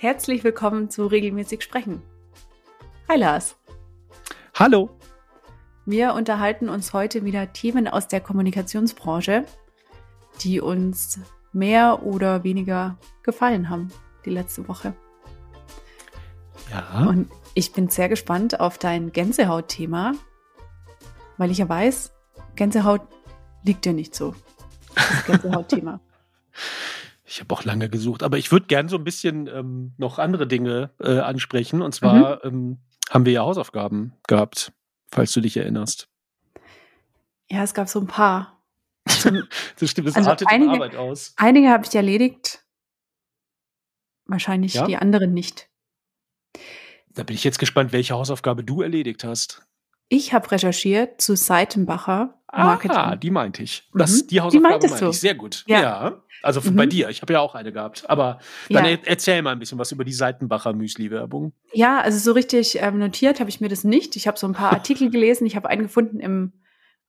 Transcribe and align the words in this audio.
Herzlich 0.00 0.44
willkommen 0.44 0.90
zu 0.90 1.08
Regelmäßig 1.08 1.60
Sprechen. 1.60 2.00
Hi 3.08 3.18
Lars. 3.18 3.56
Hallo. 4.54 4.90
Wir 5.86 6.14
unterhalten 6.14 6.68
uns 6.68 6.92
heute 6.92 7.24
wieder 7.24 7.52
Themen 7.52 7.88
aus 7.88 8.06
der 8.06 8.20
Kommunikationsbranche, 8.20 9.44
die 10.40 10.60
uns 10.60 11.18
mehr 11.52 12.04
oder 12.04 12.44
weniger 12.44 12.96
gefallen 13.24 13.70
haben 13.70 13.88
die 14.24 14.30
letzte 14.30 14.68
Woche. 14.68 14.94
Ja. 16.70 17.08
Und 17.08 17.28
ich 17.54 17.72
bin 17.72 17.88
sehr 17.88 18.08
gespannt 18.08 18.60
auf 18.60 18.78
dein 18.78 19.10
Gänsehaut-Thema, 19.10 20.12
weil 21.38 21.50
ich 21.50 21.58
ja 21.58 21.68
weiß, 21.68 22.12
Gänsehaut 22.54 23.00
liegt 23.64 23.84
dir 23.84 23.94
nicht 23.94 24.14
so. 24.14 24.36
Das 24.94 25.24
Gänsehaut-Thema. 25.24 25.98
Ich 27.28 27.40
habe 27.40 27.54
auch 27.54 27.62
lange 27.64 27.90
gesucht, 27.90 28.22
aber 28.22 28.38
ich 28.38 28.50
würde 28.50 28.66
gerne 28.66 28.88
so 28.88 28.96
ein 28.96 29.04
bisschen 29.04 29.48
ähm, 29.48 29.92
noch 29.98 30.18
andere 30.18 30.46
Dinge 30.46 30.92
äh, 30.98 31.18
ansprechen. 31.18 31.82
Und 31.82 31.94
zwar 31.94 32.36
mhm. 32.46 32.50
ähm, 32.50 32.78
haben 33.10 33.26
wir 33.26 33.32
ja 33.34 33.42
Hausaufgaben 33.42 34.14
gehabt, 34.26 34.72
falls 35.10 35.32
du 35.32 35.42
dich 35.42 35.58
erinnerst. 35.58 36.08
Ja, 37.50 37.62
es 37.62 37.74
gab 37.74 37.88
so 37.88 38.00
ein 38.00 38.06
paar. 38.06 38.58
das 39.04 39.20
stimmt, 39.90 40.08
das 40.08 40.16
also 40.16 40.30
artet 40.30 40.48
einige, 40.50 40.72
Arbeit 40.72 40.96
aus. 40.96 41.34
Einige 41.36 41.68
habe 41.68 41.84
ich 41.84 41.94
erledigt. 41.94 42.64
Wahrscheinlich 44.24 44.74
ja? 44.74 44.86
die 44.86 44.96
anderen 44.96 45.34
nicht. 45.34 45.68
Da 47.10 47.24
bin 47.24 47.34
ich 47.34 47.44
jetzt 47.44 47.58
gespannt, 47.58 47.92
welche 47.92 48.14
Hausaufgabe 48.14 48.64
du 48.64 48.80
erledigt 48.80 49.24
hast. 49.24 49.67
Ich 50.08 50.32
habe 50.32 50.50
recherchiert 50.50 51.20
zu 51.20 51.36
Seitenbacher 51.36 52.38
Marketing. 52.50 52.96
Ah, 52.96 53.16
die 53.16 53.30
meinte 53.30 53.62
ich. 53.62 53.88
Das, 53.92 54.22
mhm. 54.22 54.26
Die 54.28 54.40
Hausaufgabe 54.40 54.78
die 54.78 54.88
meinte 54.88 55.06
ich. 55.10 55.20
Sehr 55.20 55.34
gut. 55.34 55.64
Ja. 55.66 55.82
ja. 55.82 56.22
Also 56.42 56.60
mhm. 56.60 56.76
bei 56.76 56.86
dir. 56.86 57.08
Ich 57.10 57.20
habe 57.20 57.32
ja 57.32 57.40
auch 57.40 57.54
eine 57.54 57.72
gehabt. 57.72 58.08
Aber 58.08 58.38
dann 58.70 58.86
ja. 58.86 58.96
erzähl 59.04 59.42
mal 59.42 59.52
ein 59.52 59.58
bisschen 59.58 59.78
was 59.78 59.92
über 59.92 60.04
die 60.04 60.12
Seitenbacher 60.12 60.72
Müsli-Werbung. 60.72 61.52
Ja, 61.72 62.00
also 62.00 62.18
so 62.18 62.32
richtig 62.32 62.80
ähm, 62.80 62.98
notiert 62.98 63.40
habe 63.40 63.50
ich 63.50 63.60
mir 63.60 63.68
das 63.68 63.84
nicht. 63.84 64.16
Ich 64.16 64.26
habe 64.26 64.38
so 64.38 64.46
ein 64.46 64.54
paar 64.54 64.72
Artikel 64.72 65.10
gelesen. 65.10 65.46
Ich 65.46 65.56
habe 65.56 65.68
einen 65.68 65.82
gefunden 65.82 66.20
im, 66.20 66.52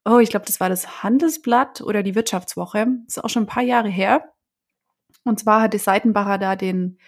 oh, 0.04 0.18
ich 0.18 0.30
glaube, 0.30 0.46
das 0.46 0.60
war 0.60 0.68
das 0.68 1.02
Handelsblatt 1.02 1.80
oder 1.80 2.02
die 2.02 2.14
Wirtschaftswoche. 2.14 2.86
Das 3.06 3.16
ist 3.16 3.24
auch 3.24 3.30
schon 3.30 3.44
ein 3.44 3.46
paar 3.46 3.62
Jahre 3.62 3.88
her. 3.88 4.24
Und 5.24 5.40
zwar 5.40 5.62
hat 5.62 5.74
die 5.74 5.78
Seitenbacher 5.78 6.38
da 6.38 6.56
den 6.56 6.98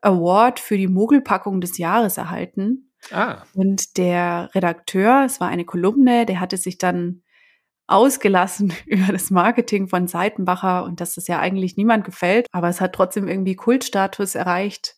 Award 0.00 0.60
für 0.60 0.76
die 0.76 0.88
Mogelpackung 0.88 1.60
des 1.60 1.78
Jahres 1.78 2.16
erhalten. 2.16 2.92
Ah. 3.12 3.44
Und 3.54 3.96
der 3.96 4.50
Redakteur, 4.54 5.24
es 5.24 5.40
war 5.40 5.48
eine 5.48 5.64
Kolumne, 5.64 6.26
der 6.26 6.40
hatte 6.40 6.56
sich 6.56 6.78
dann 6.78 7.22
ausgelassen 7.86 8.72
über 8.86 9.12
das 9.12 9.30
Marketing 9.30 9.88
von 9.88 10.08
Seitenbacher 10.08 10.84
und 10.84 11.00
dass 11.00 11.14
das 11.14 11.28
ja 11.28 11.38
eigentlich 11.38 11.76
niemand 11.76 12.04
gefällt, 12.04 12.46
aber 12.52 12.68
es 12.68 12.80
hat 12.80 12.94
trotzdem 12.94 13.28
irgendwie 13.28 13.56
Kultstatus 13.56 14.34
erreicht. 14.34 14.96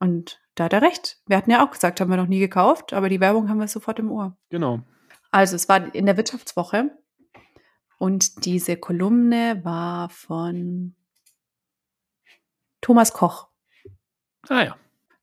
Und 0.00 0.40
da 0.54 0.64
hat 0.64 0.72
er 0.72 0.82
recht. 0.82 1.18
Wir 1.26 1.36
hatten 1.36 1.50
ja 1.50 1.64
auch 1.64 1.70
gesagt, 1.70 2.00
haben 2.00 2.10
wir 2.10 2.16
noch 2.16 2.26
nie 2.26 2.40
gekauft, 2.40 2.92
aber 2.92 3.08
die 3.08 3.20
Werbung 3.20 3.48
haben 3.48 3.58
wir 3.58 3.68
sofort 3.68 3.98
im 3.98 4.10
Ohr. 4.10 4.36
Genau. 4.50 4.80
Also 5.30 5.56
es 5.56 5.68
war 5.68 5.94
in 5.94 6.06
der 6.06 6.16
Wirtschaftswoche 6.16 6.90
und 7.98 8.44
diese 8.44 8.76
Kolumne 8.76 9.64
war 9.64 10.08
von 10.10 10.94
Thomas 12.80 13.12
Koch. 13.12 13.48
Ah 14.48 14.62
ja. 14.62 14.76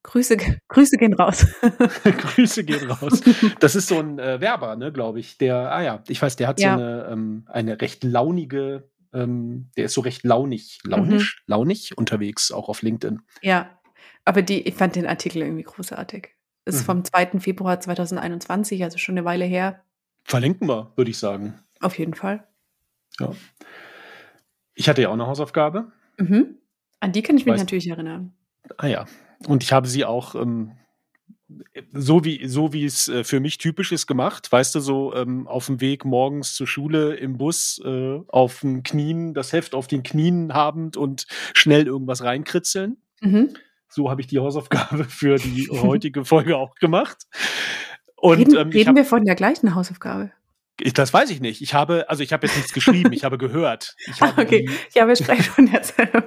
Grüße, 0.04 0.38
Grüße 0.68 0.98
gehen 0.98 1.14
raus. 1.14 1.46
Grüße 2.04 2.64
gehen 2.64 2.90
raus. 2.90 3.22
Das 3.60 3.76
ist 3.76 3.88
so 3.88 4.00
ein 4.00 4.18
äh, 4.18 4.42
Werber, 4.42 4.76
ne, 4.76 4.92
glaube 4.92 5.20
ich. 5.20 5.38
Der, 5.38 5.72
ah 5.72 5.82
ja, 5.82 6.04
ich 6.08 6.22
weiß, 6.22 6.36
der 6.38 6.48
hat 6.48 6.60
ja. 6.60 6.74
so 6.74 6.82
eine, 6.82 7.08
ähm, 7.12 7.46
eine 7.48 7.82
recht 7.82 8.04
launige, 8.04 8.90
ähm, 9.14 9.70
der 9.78 9.86
ist 9.86 9.94
so 9.94 10.02
recht 10.02 10.24
launig, 10.24 10.80
launisch, 10.84 11.44
mhm. 11.46 11.52
launig 11.52 11.98
unterwegs, 11.98 12.52
auch 12.52 12.68
auf 12.68 12.82
LinkedIn. 12.82 13.22
Ja, 13.42 13.80
aber 14.26 14.42
die, 14.42 14.62
ich 14.68 14.74
fand 14.74 14.96
den 14.96 15.06
Artikel 15.06 15.44
irgendwie 15.44 15.64
großartig. 15.64 16.30
Ist 16.66 16.82
mhm. 16.82 16.86
vom 16.86 17.06
2. 17.06 17.40
Februar 17.40 17.80
2021, 17.80 18.84
also 18.84 18.98
schon 18.98 19.18
eine 19.18 19.26
Weile 19.26 19.46
her. 19.46 19.84
Verlinken 20.24 20.68
wir, 20.68 20.94
würde 20.96 21.12
ich 21.12 21.18
sagen. 21.18 21.60
Auf 21.80 21.98
jeden 21.98 22.14
Fall. 22.14 22.48
Ja. 23.20 23.32
Ich 24.74 24.90
hatte 24.90 25.02
ja 25.02 25.10
auch 25.10 25.14
eine 25.14 25.28
Hausaufgabe. 25.28 25.92
Mhm. 26.18 26.58
An 27.00 27.12
die 27.12 27.22
kann 27.22 27.38
ich 27.38 27.46
mich 27.46 27.54
weißt, 27.54 27.64
natürlich 27.64 27.90
erinnern. 27.90 28.34
Ah 28.78 28.88
ja, 28.88 29.06
und 29.48 29.64
ich 29.64 29.74
habe 29.74 29.88
sie 29.88 30.06
auch 30.06 30.36
ähm, 30.36 30.74
so 31.94 32.24
wie 32.24 32.48
so 32.48 32.74
wie 32.74 32.86
es 32.86 33.08
äh, 33.08 33.24
für 33.24 33.40
mich 33.40 33.58
typisch 33.58 33.92
ist 33.92 34.08
gemacht, 34.08 34.52
weißt 34.52 34.76
du, 34.76 34.80
so 34.80 35.14
ähm, 35.16 35.48
auf 35.48 35.66
dem 35.66 35.82
Weg 35.82 36.06
morgens 36.06 36.54
zur 36.54 36.68
Schule 36.68 37.16
im 37.16 37.38
Bus 37.38 37.82
äh, 37.84 38.20
auf 38.28 38.62
den 38.62 38.84
Knien, 38.84 39.34
das 39.34 39.54
Heft 39.54 39.76
auf 39.76 39.88
den 39.88 40.04
Knien 40.04 40.54
habend 40.54 40.98
und 40.98 41.28
schnell 41.54 41.88
irgendwas 41.88 42.24
reinkritzeln. 42.24 42.98
Mhm. 43.22 43.54
So 43.90 44.10
habe 44.10 44.22
ich 44.22 44.28
die 44.28 44.40
Hausaufgabe 44.40 45.04
für 45.10 45.38
die 45.38 45.70
heutige 45.70 46.26
Folge 46.26 46.58
auch 46.58 46.76
gemacht. 46.76 47.28
Und, 48.16 48.38
reden, 48.38 48.56
ähm, 48.56 48.70
reden 48.70 48.90
hab, 48.90 48.96
wir 48.96 49.06
von 49.06 49.26
der 49.26 49.36
gleichen 49.36 49.76
Hausaufgabe? 49.76 50.32
Ich, 50.80 50.94
das 50.94 51.14
weiß 51.14 51.30
ich 51.32 51.42
nicht. 51.42 51.62
Ich 51.62 51.74
habe, 51.74 52.10
also 52.10 52.24
ich 52.24 52.34
habe 52.34 52.48
jetzt 52.48 52.56
nichts 52.56 52.74
geschrieben, 52.74 53.12
ich 53.14 53.24
habe 53.24 53.38
gehört. 53.38 53.96
Ich 54.08 54.22
habe 54.22 54.42
okay, 54.42 54.66
die, 54.66 54.98
ja, 54.98 55.08
wir 55.08 55.16
sprechen 55.16 55.44
von 55.44 55.66
derselben. 55.66 56.24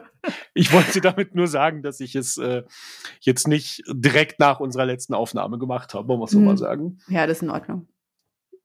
Ich 0.55 0.73
wollte 0.73 1.01
damit 1.01 1.35
nur 1.35 1.49
sagen, 1.49 1.83
dass 1.83 2.01
ich 2.01 2.15
es 2.15 2.39
äh, 2.39 2.63
jetzt 3.21 3.49
nicht 3.49 3.83
direkt 3.89 4.39
nach 4.39 4.61
unserer 4.61 4.87
letzten 4.87 5.13
Aufnahme 5.13 5.59
gemacht 5.59 5.95
habe, 5.95 6.09
wollen 6.09 6.21
wir 6.21 6.25
es 6.25 6.31
so 6.31 6.39
hm. 6.39 6.45
mal 6.45 6.57
sagen. 6.57 6.99
Ja, 7.09 7.27
das 7.27 7.39
ist 7.39 7.43
in 7.43 7.51
Ordnung. 7.51 7.89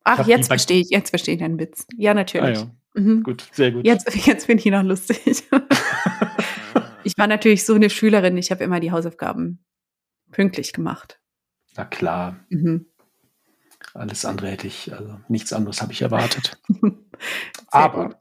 Ach, 0.04 0.26
jetzt 0.28 0.48
verstehe 0.48 0.80
ich, 0.80 0.90
jetzt 0.92 1.10
verstehe 1.10 1.34
ich 1.34 1.40
deinen 1.42 1.60
Witz. 1.60 1.86
Ja, 1.98 2.14
natürlich. 2.14 2.60
Ah, 2.60 2.72
ja. 2.96 3.02
Mhm. 3.02 3.24
Gut, 3.24 3.48
sehr 3.52 3.72
gut. 3.72 3.86
Jetzt, 3.86 4.16
jetzt 4.26 4.48
bin 4.48 4.60
ich 4.60 4.66
noch 4.66 4.84
lustig. 4.84 5.20
ich 7.04 7.18
war 7.18 7.28
natürlich 7.28 7.66
so 7.66 7.74
eine 7.74 7.90
Schülerin, 7.90 8.38
ich 8.38 8.52
habe 8.52 8.64
immer 8.64 8.80
die 8.80 8.92
Hausaufgaben 8.92 9.64
pünktlich 10.32 10.74
gemacht. 10.74 11.20
Na 11.76 11.86
klar. 11.86 12.40
Mhm. 12.50 12.86
Alles 13.94 14.26
andere 14.26 14.50
hätte 14.50 14.68
ich, 14.68 14.94
also 14.94 15.20
nichts 15.28 15.54
anderes 15.54 15.82
habe 15.82 15.92
ich 15.92 16.02
erwartet. 16.04 16.62
Aber 17.68 18.08
gut. 18.10 18.18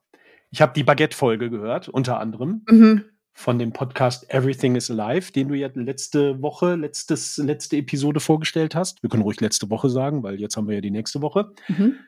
ich 0.50 0.62
habe 0.62 0.72
die 0.74 0.84
Baguette-Folge 0.84 1.50
gehört, 1.50 1.88
unter 1.88 2.18
anderem. 2.18 2.64
Mhm 2.68 3.04
von 3.38 3.56
dem 3.56 3.72
Podcast 3.72 4.28
Everything 4.34 4.74
is 4.74 4.90
Alive, 4.90 5.30
den 5.30 5.46
du 5.46 5.54
ja 5.54 5.68
letzte 5.72 6.42
Woche, 6.42 6.74
letztes, 6.74 7.36
letzte 7.36 7.76
Episode 7.76 8.18
vorgestellt 8.18 8.74
hast. 8.74 9.00
Wir 9.00 9.08
können 9.08 9.22
ruhig 9.22 9.40
letzte 9.40 9.70
Woche 9.70 9.88
sagen, 9.88 10.24
weil 10.24 10.40
jetzt 10.40 10.56
haben 10.56 10.66
wir 10.66 10.74
ja 10.74 10.80
die 10.80 10.90
nächste 10.90 11.22
Woche. 11.22 11.52
Mhm. 11.68 12.00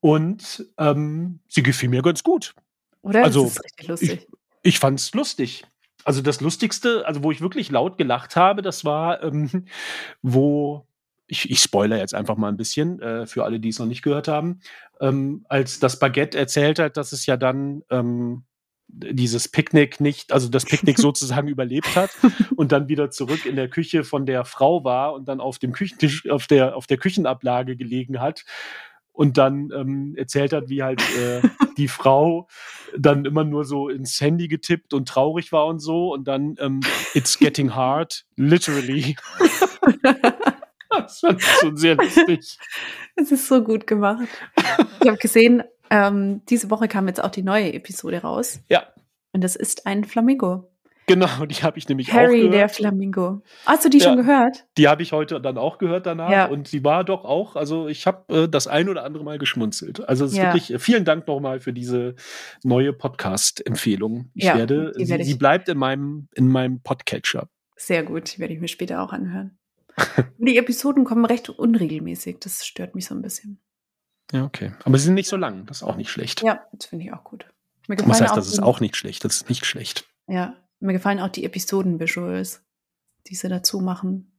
Und 0.00 0.66
ähm, 0.76 1.38
sie 1.46 1.62
gefiel 1.62 1.88
mir 1.88 2.02
ganz 2.02 2.24
gut. 2.24 2.56
Oder? 3.02 3.22
Also, 3.22 3.44
das 3.44 3.52
ist 3.52 3.64
richtig 3.64 3.88
lustig. 3.88 4.10
Ich, 4.10 4.28
ich 4.62 4.78
fand 4.80 4.98
es 4.98 5.14
lustig. 5.14 5.64
Also 6.04 6.20
das 6.20 6.40
Lustigste, 6.40 7.06
also 7.06 7.22
wo 7.22 7.30
ich 7.30 7.40
wirklich 7.40 7.70
laut 7.70 7.96
gelacht 7.96 8.34
habe, 8.34 8.60
das 8.60 8.84
war, 8.84 9.22
ähm, 9.22 9.66
wo 10.20 10.84
ich, 11.28 11.48
ich 11.48 11.60
spoiler 11.60 11.98
jetzt 11.98 12.14
einfach 12.14 12.36
mal 12.36 12.48
ein 12.48 12.56
bisschen 12.56 13.00
äh, 13.00 13.24
für 13.26 13.44
alle, 13.44 13.60
die 13.60 13.68
es 13.68 13.78
noch 13.78 13.86
nicht 13.86 14.02
gehört 14.02 14.26
haben, 14.26 14.60
ähm, 15.00 15.46
als 15.48 15.78
das 15.78 16.00
Baguette 16.00 16.38
erzählt 16.38 16.80
hat, 16.80 16.96
dass 16.96 17.12
es 17.12 17.26
ja 17.26 17.36
dann 17.36 17.84
ähm, 17.88 18.42
dieses 18.92 19.48
Picknick 19.48 20.00
nicht, 20.00 20.32
also 20.32 20.48
das 20.48 20.64
Picknick 20.64 20.98
sozusagen 20.98 21.48
überlebt 21.48 21.96
hat 21.96 22.10
und 22.56 22.72
dann 22.72 22.88
wieder 22.88 23.10
zurück 23.10 23.46
in 23.46 23.56
der 23.56 23.68
Küche 23.68 24.04
von 24.04 24.26
der 24.26 24.44
Frau 24.44 24.84
war 24.84 25.14
und 25.14 25.28
dann 25.28 25.40
auf 25.40 25.58
dem 25.58 25.72
Küchentisch, 25.72 26.28
auf 26.28 26.46
der, 26.46 26.76
auf 26.76 26.86
der 26.86 26.98
Küchenablage 26.98 27.76
gelegen 27.76 28.20
hat 28.20 28.44
und 29.12 29.38
dann 29.38 29.70
ähm, 29.74 30.14
erzählt 30.16 30.52
hat, 30.52 30.68
wie 30.68 30.82
halt 30.82 31.02
äh, 31.18 31.42
die 31.76 31.88
Frau 31.88 32.48
dann 32.96 33.24
immer 33.24 33.44
nur 33.44 33.64
so 33.64 33.88
ins 33.88 34.20
Handy 34.20 34.48
getippt 34.48 34.94
und 34.94 35.08
traurig 35.08 35.52
war 35.52 35.66
und 35.66 35.78
so 35.80 36.12
und 36.12 36.26
dann 36.26 36.56
ähm, 36.58 36.80
It's 37.14 37.38
getting 37.38 37.74
hard, 37.74 38.24
literally. 38.36 39.16
das 40.90 41.20
fand 41.20 41.40
ich 41.40 41.46
schon 41.60 41.76
sehr 41.76 41.96
lustig. 41.96 42.58
Es 43.16 43.30
ist 43.30 43.46
so 43.46 43.62
gut 43.62 43.86
gemacht. 43.86 44.28
Ich 45.02 45.08
habe 45.08 45.18
gesehen, 45.18 45.62
ähm, 45.90 46.42
diese 46.48 46.70
Woche 46.70 46.88
kam 46.88 47.08
jetzt 47.08 47.22
auch 47.22 47.30
die 47.30 47.42
neue 47.42 47.72
Episode 47.72 48.22
raus. 48.22 48.60
Ja. 48.68 48.84
Und 49.32 49.44
das 49.44 49.56
ist 49.56 49.86
ein 49.86 50.04
Flamingo. 50.04 50.70
Genau, 51.10 51.26
die 51.46 51.56
habe 51.56 51.76
ich 51.76 51.88
nämlich 51.88 52.12
Harry, 52.12 52.24
auch 52.24 52.28
gehört. 52.28 52.44
Harry, 52.44 52.50
der 52.50 52.68
Flamingo. 52.68 53.42
Hast 53.66 53.84
du 53.84 53.88
die 53.88 53.98
ja, 53.98 54.04
schon 54.04 54.16
gehört? 54.16 54.64
Die 54.76 54.86
habe 54.86 55.02
ich 55.02 55.12
heute 55.12 55.40
dann 55.40 55.58
auch 55.58 55.78
gehört 55.78 56.06
danach. 56.06 56.30
Ja. 56.30 56.46
Und 56.46 56.68
sie 56.68 56.84
war 56.84 57.02
doch 57.02 57.24
auch, 57.24 57.56
also 57.56 57.88
ich 57.88 58.06
habe 58.06 58.44
äh, 58.44 58.48
das 58.48 58.68
ein 58.68 58.88
oder 58.88 59.04
andere 59.04 59.24
Mal 59.24 59.38
geschmunzelt. 59.38 60.08
Also 60.08 60.24
es 60.24 60.32
ist 60.32 60.38
ja. 60.38 60.44
wirklich, 60.44 60.72
äh, 60.72 60.78
vielen 60.78 61.04
Dank 61.04 61.26
nochmal 61.26 61.58
für 61.58 61.72
diese 61.72 62.14
neue 62.62 62.92
Podcast-Empfehlung. 62.92 64.30
Ich 64.34 64.44
ja, 64.44 64.56
werde, 64.56 64.92
sie, 64.96 65.08
werde 65.08 65.22
ich. 65.22 65.28
sie 65.28 65.34
bleibt 65.34 65.68
in 65.68 65.78
meinem, 65.78 66.28
in 66.34 66.46
meinem 66.46 66.80
Podcatcher. 66.80 67.48
Sehr 67.76 68.04
gut, 68.04 68.36
die 68.36 68.38
werde 68.38 68.54
ich 68.54 68.60
mir 68.60 68.68
später 68.68 69.02
auch 69.02 69.12
anhören. 69.12 69.58
die 70.38 70.58
Episoden 70.58 71.04
kommen 71.04 71.24
recht 71.24 71.48
unregelmäßig. 71.48 72.38
Das 72.38 72.64
stört 72.64 72.94
mich 72.94 73.06
so 73.06 73.14
ein 73.14 73.22
bisschen. 73.22 73.60
Ja, 74.32 74.44
okay. 74.44 74.72
Aber 74.84 74.98
sie 74.98 75.06
sind 75.06 75.14
nicht 75.14 75.28
so 75.28 75.36
lang. 75.36 75.66
Das 75.66 75.78
ist 75.78 75.82
auch 75.82 75.96
nicht 75.96 76.10
schlecht. 76.10 76.42
Ja, 76.42 76.66
das 76.72 76.86
finde 76.86 77.04
ich 77.04 77.12
auch 77.12 77.24
gut. 77.24 77.46
Mir 77.88 77.96
gefallen 77.96 78.12
Was 78.12 78.20
heißt, 78.20 78.36
das 78.36 78.48
ist 78.48 78.62
auch 78.62 78.80
nicht 78.80 78.96
schlecht? 78.96 79.24
Das 79.24 79.36
ist 79.36 79.48
nicht 79.48 79.66
schlecht. 79.66 80.04
Ja, 80.28 80.56
mir 80.78 80.92
gefallen 80.92 81.20
auch 81.20 81.28
die 81.28 81.44
Episoden-Visuals, 81.44 82.62
die 83.26 83.34
sie 83.34 83.48
dazu 83.48 83.80
machen. 83.80 84.30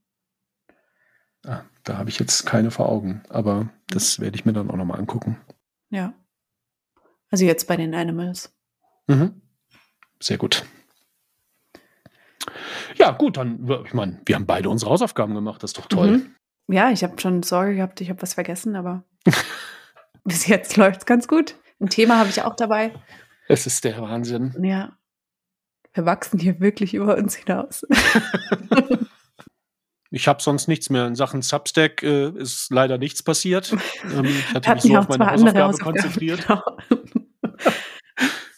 Ah, 1.44 1.62
da 1.84 1.98
habe 1.98 2.08
ich 2.08 2.18
jetzt 2.18 2.46
keine 2.46 2.70
vor 2.70 2.88
Augen, 2.88 3.22
aber 3.28 3.68
das 3.88 4.20
werde 4.20 4.36
ich 4.36 4.44
mir 4.44 4.52
dann 4.52 4.70
auch 4.70 4.76
nochmal 4.76 4.98
angucken. 4.98 5.38
Ja. 5.90 6.14
Also 7.30 7.44
jetzt 7.44 7.66
bei 7.66 7.76
den 7.76 7.94
Animals. 7.94 8.54
Mhm. 9.06 9.42
Sehr 10.20 10.38
gut. 10.38 10.64
Ja, 12.96 13.10
gut, 13.10 13.36
dann, 13.36 13.68
ich 13.84 13.94
meine, 13.94 14.20
wir 14.24 14.36
haben 14.36 14.46
beide 14.46 14.70
unsere 14.70 14.90
Hausaufgaben 14.90 15.34
gemacht, 15.34 15.62
das 15.62 15.70
ist 15.70 15.78
doch 15.78 15.86
toll. 15.86 16.18
Mhm. 16.18 16.34
Ja, 16.68 16.90
ich 16.90 17.02
habe 17.02 17.20
schon 17.20 17.42
Sorge 17.42 17.76
gehabt, 17.76 18.00
ich 18.00 18.10
habe 18.10 18.22
was 18.22 18.34
vergessen, 18.34 18.76
aber 18.76 19.04
bis 20.24 20.46
jetzt 20.46 20.76
läuft 20.76 21.00
es 21.00 21.06
ganz 21.06 21.28
gut. 21.28 21.56
Ein 21.80 21.88
Thema 21.88 22.18
habe 22.18 22.30
ich 22.30 22.42
auch 22.42 22.56
dabei. 22.56 22.92
Es 23.48 23.66
ist 23.66 23.84
der 23.84 24.00
Wahnsinn. 24.00 24.54
Ja. 24.62 24.96
Wir 25.94 26.06
wachsen 26.06 26.38
hier 26.38 26.60
wirklich 26.60 26.94
über 26.94 27.16
uns 27.16 27.36
hinaus. 27.36 27.84
Ich 30.14 30.28
habe 30.28 30.42
sonst 30.42 30.68
nichts 30.68 30.90
mehr. 30.90 31.06
In 31.06 31.14
Sachen 31.14 31.40
Substack 31.40 32.02
äh, 32.02 32.28
ist 32.38 32.70
leider 32.70 32.98
nichts 32.98 33.22
passiert. 33.22 33.74
Ähm, 34.04 34.26
ich 34.26 34.54
hatte 34.54 34.74
mich 34.74 34.82
so 34.82 34.94
auf 34.94 35.08
meine 35.08 35.26
Hausaufgabe, 35.26 35.62
Hausaufgabe 35.62 35.78
konzentriert. 35.78 36.46
Genau. 36.46 36.62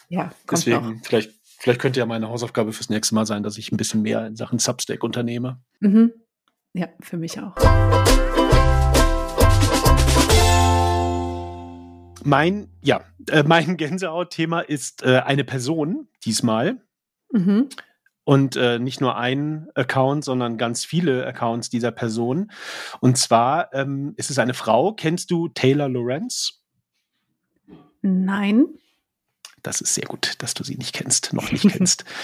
ja, 0.09 0.33
Deswegen, 0.51 0.95
noch. 0.95 1.05
vielleicht, 1.05 1.31
vielleicht 1.61 1.81
könnte 1.81 2.01
ja 2.01 2.07
meine 2.07 2.29
Hausaufgabe 2.29 2.73
fürs 2.73 2.91
nächste 2.91 3.15
Mal 3.15 3.25
sein, 3.25 3.45
dass 3.45 3.57
ich 3.57 3.71
ein 3.71 3.77
bisschen 3.77 4.03
mehr 4.03 4.27
in 4.27 4.35
Sachen 4.35 4.59
Substack 4.59 5.05
unternehme. 5.05 5.61
Mhm. 5.79 6.13
Ja, 6.73 6.89
für 7.01 7.19
mich 7.19 7.39
auch. 7.41 7.55
Mein, 12.25 12.69
ja, 12.83 13.03
äh, 13.29 13.43
mein 13.43 13.77
Gänsehaut-Thema 13.77 14.61
ist 14.61 15.03
äh, 15.03 15.21
eine 15.25 15.45
Person 15.45 16.09
diesmal. 16.25 16.81
Mhm 17.31 17.69
und 18.25 18.57
äh, 18.57 18.79
nicht 18.79 19.01
nur 19.01 19.17
ein 19.17 19.69
Account, 19.75 20.25
sondern 20.25 20.57
ganz 20.57 20.85
viele 20.85 21.27
Accounts 21.27 21.69
dieser 21.69 21.93
Person. 21.93 22.51
Und 23.01 23.19
zwar 23.19 23.73
ähm, 23.75 24.15
ist 24.17 24.31
es 24.31 24.39
eine 24.39 24.55
Frau. 24.55 24.95
Kennst 24.95 25.31
du 25.31 25.49
Taylor 25.49 25.89
Lorenz? 25.89 26.63
Nein. 28.01 28.67
Das 29.63 29.81
ist 29.81 29.95
sehr 29.95 30.07
gut, 30.07 30.35
dass 30.39 30.55
du 30.55 30.65
sie 30.65 30.77
nicht 30.77 30.95
kennst, 30.95 31.33
noch 31.33 31.53
nicht 31.53 31.69
kennst. 31.69 32.05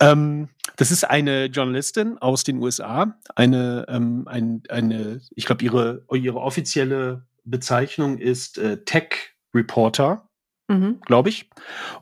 Ähm, 0.00 0.48
das 0.76 0.92
ist 0.92 1.02
eine 1.02 1.46
Journalistin 1.46 2.18
aus 2.18 2.44
den 2.44 2.62
USA. 2.62 3.18
Eine, 3.34 3.84
ähm, 3.88 4.28
ein, 4.28 4.62
eine 4.68 5.20
ich 5.34 5.44
glaube, 5.44 5.64
ihre, 5.64 6.04
ihre 6.12 6.38
offizielle 6.38 7.26
Bezeichnung 7.50 8.18
ist 8.18 8.58
äh, 8.58 8.84
Tech 8.84 9.34
Reporter 9.54 10.28
mhm. 10.68 11.00
glaube 11.00 11.30
ich. 11.30 11.48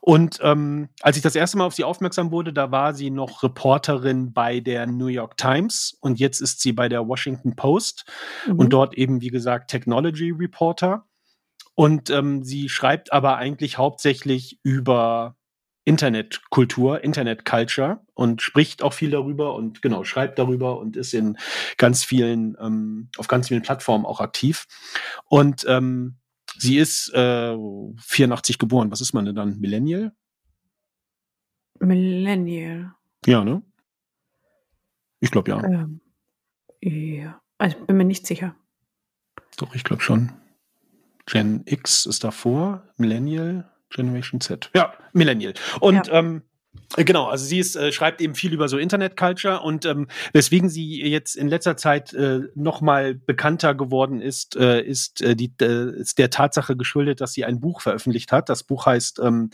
Und 0.00 0.38
ähm, 0.42 0.88
als 1.00 1.16
ich 1.16 1.22
das 1.22 1.36
erste 1.36 1.56
Mal 1.56 1.64
auf 1.64 1.74
sie 1.74 1.84
aufmerksam 1.84 2.30
wurde, 2.30 2.52
da 2.52 2.70
war 2.70 2.94
sie 2.94 3.10
noch 3.10 3.42
Reporterin 3.42 4.32
bei 4.32 4.60
der 4.60 4.86
New 4.86 5.06
York 5.06 5.36
Times 5.36 5.96
und 6.00 6.18
jetzt 6.18 6.40
ist 6.40 6.60
sie 6.60 6.72
bei 6.72 6.88
der 6.88 7.08
Washington 7.08 7.56
Post 7.56 8.04
mhm. 8.46 8.58
und 8.58 8.72
dort 8.72 8.94
eben, 8.94 9.20
wie 9.20 9.30
gesagt, 9.30 9.70
Technology 9.70 10.30
Reporter. 10.30 11.06
Und 11.74 12.10
ähm, 12.10 12.42
sie 12.42 12.68
schreibt 12.68 13.12
aber 13.12 13.36
eigentlich 13.36 13.78
hauptsächlich 13.78 14.58
über 14.62 15.36
Internetkultur, 15.86 17.04
Internet-Culture 17.04 18.00
und 18.14 18.42
spricht 18.42 18.82
auch 18.82 18.92
viel 18.92 19.10
darüber 19.10 19.54
und 19.54 19.82
genau, 19.82 20.02
schreibt 20.02 20.36
darüber 20.36 20.78
und 20.78 20.96
ist 20.96 21.14
in 21.14 21.38
ganz 21.76 22.02
vielen, 22.02 22.56
ähm, 22.60 23.08
auf 23.16 23.28
ganz 23.28 23.48
vielen 23.48 23.62
Plattformen 23.62 24.04
auch 24.04 24.20
aktiv. 24.20 24.66
Und 25.26 25.64
ähm, 25.68 26.16
Sie 26.58 26.78
ist 26.78 27.12
äh, 27.14 27.56
84 27.98 28.58
geboren. 28.58 28.90
Was 28.90 29.00
ist 29.00 29.12
man 29.12 29.26
denn 29.26 29.36
dann? 29.36 29.60
Millennial? 29.60 30.12
Millennial. 31.78 32.94
Ja, 33.24 33.44
ne? 33.44 33.62
Ich 35.20 35.30
glaube 35.30 35.50
ja. 35.50 35.62
Ähm, 35.62 36.00
ja. 36.80 37.40
Also 37.58 37.78
bin 37.84 37.96
mir 37.96 38.04
nicht 38.04 38.26
sicher. 38.26 38.56
Doch, 39.56 39.74
ich 39.76 39.84
glaube 39.84 40.02
schon. 40.02 40.32
Gen 41.26 41.62
X 41.64 42.06
ist 42.06 42.24
davor, 42.24 42.82
Millennial, 42.96 43.70
Generation 43.90 44.40
Z. 44.40 44.70
Ja, 44.74 44.94
Millennial. 45.12 45.54
Und 45.80 46.08
ja. 46.08 46.14
ähm, 46.14 46.42
äh, 46.96 47.04
genau, 47.04 47.26
also 47.26 47.44
sie 47.44 47.58
ist, 47.58 47.76
äh, 47.76 47.92
schreibt 47.92 48.20
eben 48.20 48.34
viel 48.34 48.52
über 48.52 48.68
so 48.68 48.78
Internet-Culture 48.78 49.60
und 49.60 49.84
ähm, 49.86 50.08
weswegen 50.32 50.68
sie 50.68 51.02
jetzt 51.02 51.36
in 51.36 51.48
letzter 51.48 51.76
Zeit 51.76 52.12
äh, 52.12 52.40
nochmal 52.54 53.14
bekannter 53.14 53.74
geworden 53.74 54.20
ist, 54.20 54.56
äh, 54.56 54.82
ist, 54.82 55.22
äh, 55.22 55.34
die, 55.34 55.52
äh, 55.60 55.98
ist 55.98 56.18
der 56.18 56.30
Tatsache 56.30 56.76
geschuldet, 56.76 57.20
dass 57.20 57.32
sie 57.32 57.44
ein 57.44 57.60
Buch 57.60 57.80
veröffentlicht 57.80 58.32
hat. 58.32 58.48
Das 58.48 58.62
Buch 58.62 58.86
heißt 58.86 59.20
ähm, 59.20 59.50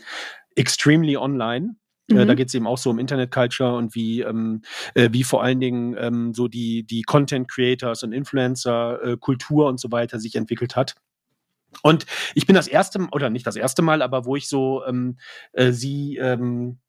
Extremely 0.55 1.17
Online. 1.17 1.75
Äh, 2.09 2.15
mhm. 2.15 2.27
da 2.27 2.33
geht 2.33 2.49
es 2.49 2.53
eben 2.53 2.67
auch 2.67 2.77
so 2.77 2.89
um 2.89 2.99
Internet 2.99 3.31
Culture 3.31 3.75
und 3.75 3.95
wie, 3.95 4.21
ähm, 4.21 4.61
äh, 4.93 5.09
wie 5.11 5.23
vor 5.23 5.41
allen 5.41 5.59
Dingen 5.59 5.95
ähm, 5.97 6.33
so 6.33 6.47
die, 6.47 6.83
die 6.85 7.01
Content 7.03 7.49
Creators 7.49 8.03
und 8.03 8.11
Influencer, 8.11 9.01
äh, 9.03 9.17
Kultur 9.17 9.67
und 9.67 9.79
so 9.79 9.91
weiter 9.91 10.19
sich 10.19 10.35
entwickelt 10.35 10.75
hat. 10.75 10.95
Und 11.81 12.05
ich 12.35 12.45
bin 12.45 12.55
das 12.55 12.67
erste, 12.67 13.07
oder 13.11 13.29
nicht 13.29 13.47
das 13.47 13.55
erste 13.55 13.81
Mal, 13.81 14.01
aber 14.01 14.25
wo 14.25 14.35
ich 14.35 14.47
so 14.47 14.85
ähm, 14.85 15.17
äh, 15.53 15.71
sie 15.71 16.17
ähm, 16.17 16.79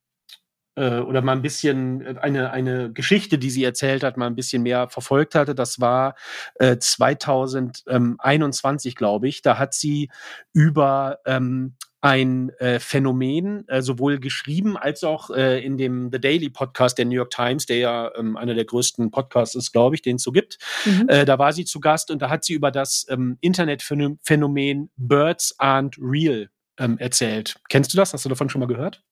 äh, 0.76 0.98
oder 0.98 1.22
mal 1.22 1.32
ein 1.32 1.42
bisschen 1.42 2.02
äh, 2.02 2.16
eine, 2.20 2.50
eine 2.50 2.92
Geschichte, 2.92 3.38
die 3.38 3.50
sie 3.50 3.64
erzählt 3.64 4.02
hat, 4.02 4.16
mal 4.16 4.26
ein 4.26 4.36
bisschen 4.36 4.62
mehr 4.62 4.88
verfolgt 4.88 5.34
hatte. 5.34 5.54
Das 5.54 5.80
war 5.80 6.14
äh, 6.56 6.78
2021, 6.78 8.96
glaube 8.96 9.28
ich. 9.28 9.42
Da 9.42 9.58
hat 9.58 9.74
sie 9.74 10.10
über 10.52 11.18
ähm, 11.26 11.76
ein 12.04 12.50
äh, 12.58 12.80
Phänomen, 12.80 13.66
äh, 13.66 13.80
sowohl 13.80 14.18
geschrieben 14.18 14.76
als 14.76 15.04
auch 15.04 15.30
äh, 15.30 15.64
in 15.64 15.78
dem 15.78 16.10
The 16.12 16.20
Daily 16.20 16.50
Podcast 16.50 16.98
der 16.98 17.06
New 17.06 17.14
York 17.14 17.30
Times, 17.30 17.64
der 17.64 17.78
ja 17.78 18.14
ähm, 18.14 18.36
einer 18.36 18.52
der 18.52 18.66
größten 18.66 19.10
Podcasts 19.10 19.54
ist, 19.54 19.72
glaube 19.72 19.94
ich, 19.94 20.02
den 20.02 20.16
es 20.16 20.22
so 20.22 20.30
gibt. 20.30 20.58
Mhm. 20.84 21.08
Äh, 21.08 21.24
da 21.24 21.38
war 21.38 21.54
sie 21.54 21.64
zu 21.64 21.80
Gast 21.80 22.10
und 22.10 22.20
da 22.20 22.28
hat 22.28 22.44
sie 22.44 22.52
über 22.52 22.70
das 22.70 23.06
ähm, 23.08 23.38
Internetphänomen 23.40 24.90
Birds 24.98 25.58
aren't 25.58 25.96
real 25.98 26.50
ähm, 26.78 26.98
erzählt. 26.98 27.58
Kennst 27.70 27.94
du 27.94 27.96
das? 27.96 28.12
Hast 28.12 28.26
du 28.26 28.28
davon 28.28 28.50
schon 28.50 28.60
mal 28.60 28.66
gehört? 28.66 29.02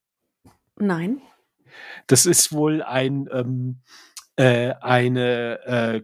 Nein. 0.78 1.22
Das 2.08 2.26
ist 2.26 2.52
wohl 2.52 2.82
ein, 2.82 3.26
ähm, 3.32 3.80
äh, 4.36 4.74
eine, 4.82 5.60
äh, 5.64 6.02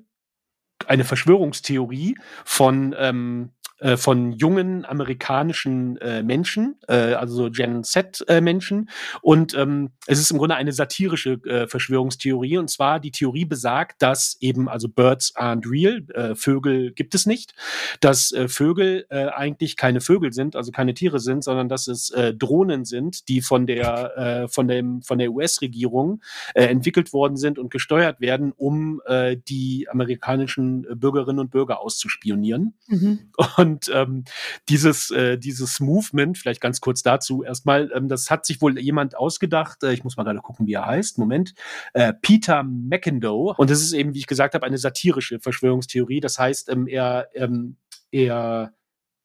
eine 0.86 1.04
Verschwörungstheorie 1.04 2.16
von 2.46 2.94
ähm, 2.98 3.50
äh, 3.80 3.96
von 3.96 4.32
jungen 4.32 4.84
amerikanischen 4.84 5.96
äh, 5.98 6.22
Menschen, 6.22 6.76
äh, 6.88 7.14
also 7.14 7.34
so 7.34 7.50
Gen 7.50 7.84
Z-Menschen. 7.84 8.88
Äh, 8.88 9.18
und 9.22 9.54
ähm, 9.54 9.90
es 10.06 10.18
ist 10.18 10.30
im 10.30 10.38
Grunde 10.38 10.56
eine 10.56 10.72
satirische 10.72 11.32
äh, 11.44 11.66
Verschwörungstheorie. 11.68 12.58
Und 12.58 12.70
zwar 12.70 12.98
die 13.00 13.10
Theorie 13.10 13.44
besagt, 13.44 14.02
dass 14.02 14.36
eben, 14.40 14.68
also 14.68 14.88
Birds 14.88 15.34
aren't 15.36 15.70
real, 15.70 16.02
äh, 16.14 16.34
Vögel 16.34 16.92
gibt 16.92 17.14
es 17.14 17.26
nicht, 17.26 17.54
dass 18.00 18.32
äh, 18.32 18.48
Vögel 18.48 19.06
äh, 19.10 19.26
eigentlich 19.28 19.76
keine 19.76 20.00
Vögel 20.00 20.32
sind, 20.32 20.56
also 20.56 20.72
keine 20.72 20.94
Tiere 20.94 21.20
sind, 21.20 21.44
sondern 21.44 21.68
dass 21.68 21.86
es 21.86 22.10
äh, 22.10 22.34
Drohnen 22.34 22.84
sind, 22.84 23.28
die 23.28 23.40
von 23.40 23.66
der, 23.66 24.16
äh, 24.16 24.48
von 24.48 24.66
dem, 24.66 25.02
von 25.02 25.18
der 25.18 25.30
US-Regierung 25.30 26.22
äh, 26.54 26.64
entwickelt 26.64 27.12
worden 27.12 27.36
sind 27.36 27.58
und 27.58 27.70
gesteuert 27.70 28.20
werden, 28.20 28.52
um 28.56 29.00
äh, 29.06 29.36
die 29.36 29.86
amerikanischen 29.90 30.86
Bürgerinnen 30.96 31.38
und 31.38 31.50
Bürger 31.50 31.80
auszuspionieren. 31.80 32.74
Mhm. 32.88 33.30
Und 33.56 33.67
und 33.68 33.90
ähm, 33.94 34.24
dieses, 34.68 35.10
äh, 35.10 35.38
dieses 35.38 35.80
Movement, 35.80 36.38
vielleicht 36.38 36.60
ganz 36.60 36.80
kurz 36.80 37.02
dazu 37.02 37.42
erstmal, 37.42 37.90
ähm, 37.94 38.08
das 38.08 38.30
hat 38.30 38.46
sich 38.46 38.62
wohl 38.62 38.78
jemand 38.78 39.16
ausgedacht. 39.16 39.82
Äh, 39.82 39.92
ich 39.92 40.04
muss 40.04 40.16
mal 40.16 40.24
gerade 40.24 40.40
gucken, 40.40 40.66
wie 40.66 40.72
er 40.72 40.86
heißt. 40.86 41.18
Moment. 41.18 41.54
Äh, 41.92 42.14
Peter 42.14 42.62
McIndoe. 42.62 43.54
Und 43.56 43.70
das 43.70 43.82
ist 43.82 43.92
eben, 43.92 44.14
wie 44.14 44.18
ich 44.18 44.26
gesagt 44.26 44.54
habe, 44.54 44.64
eine 44.64 44.78
satirische 44.78 45.38
Verschwörungstheorie. 45.40 46.20
Das 46.20 46.38
heißt, 46.38 46.70
ähm, 46.70 46.86
er, 46.86 47.28
ähm, 47.34 47.76
er, 48.10 48.72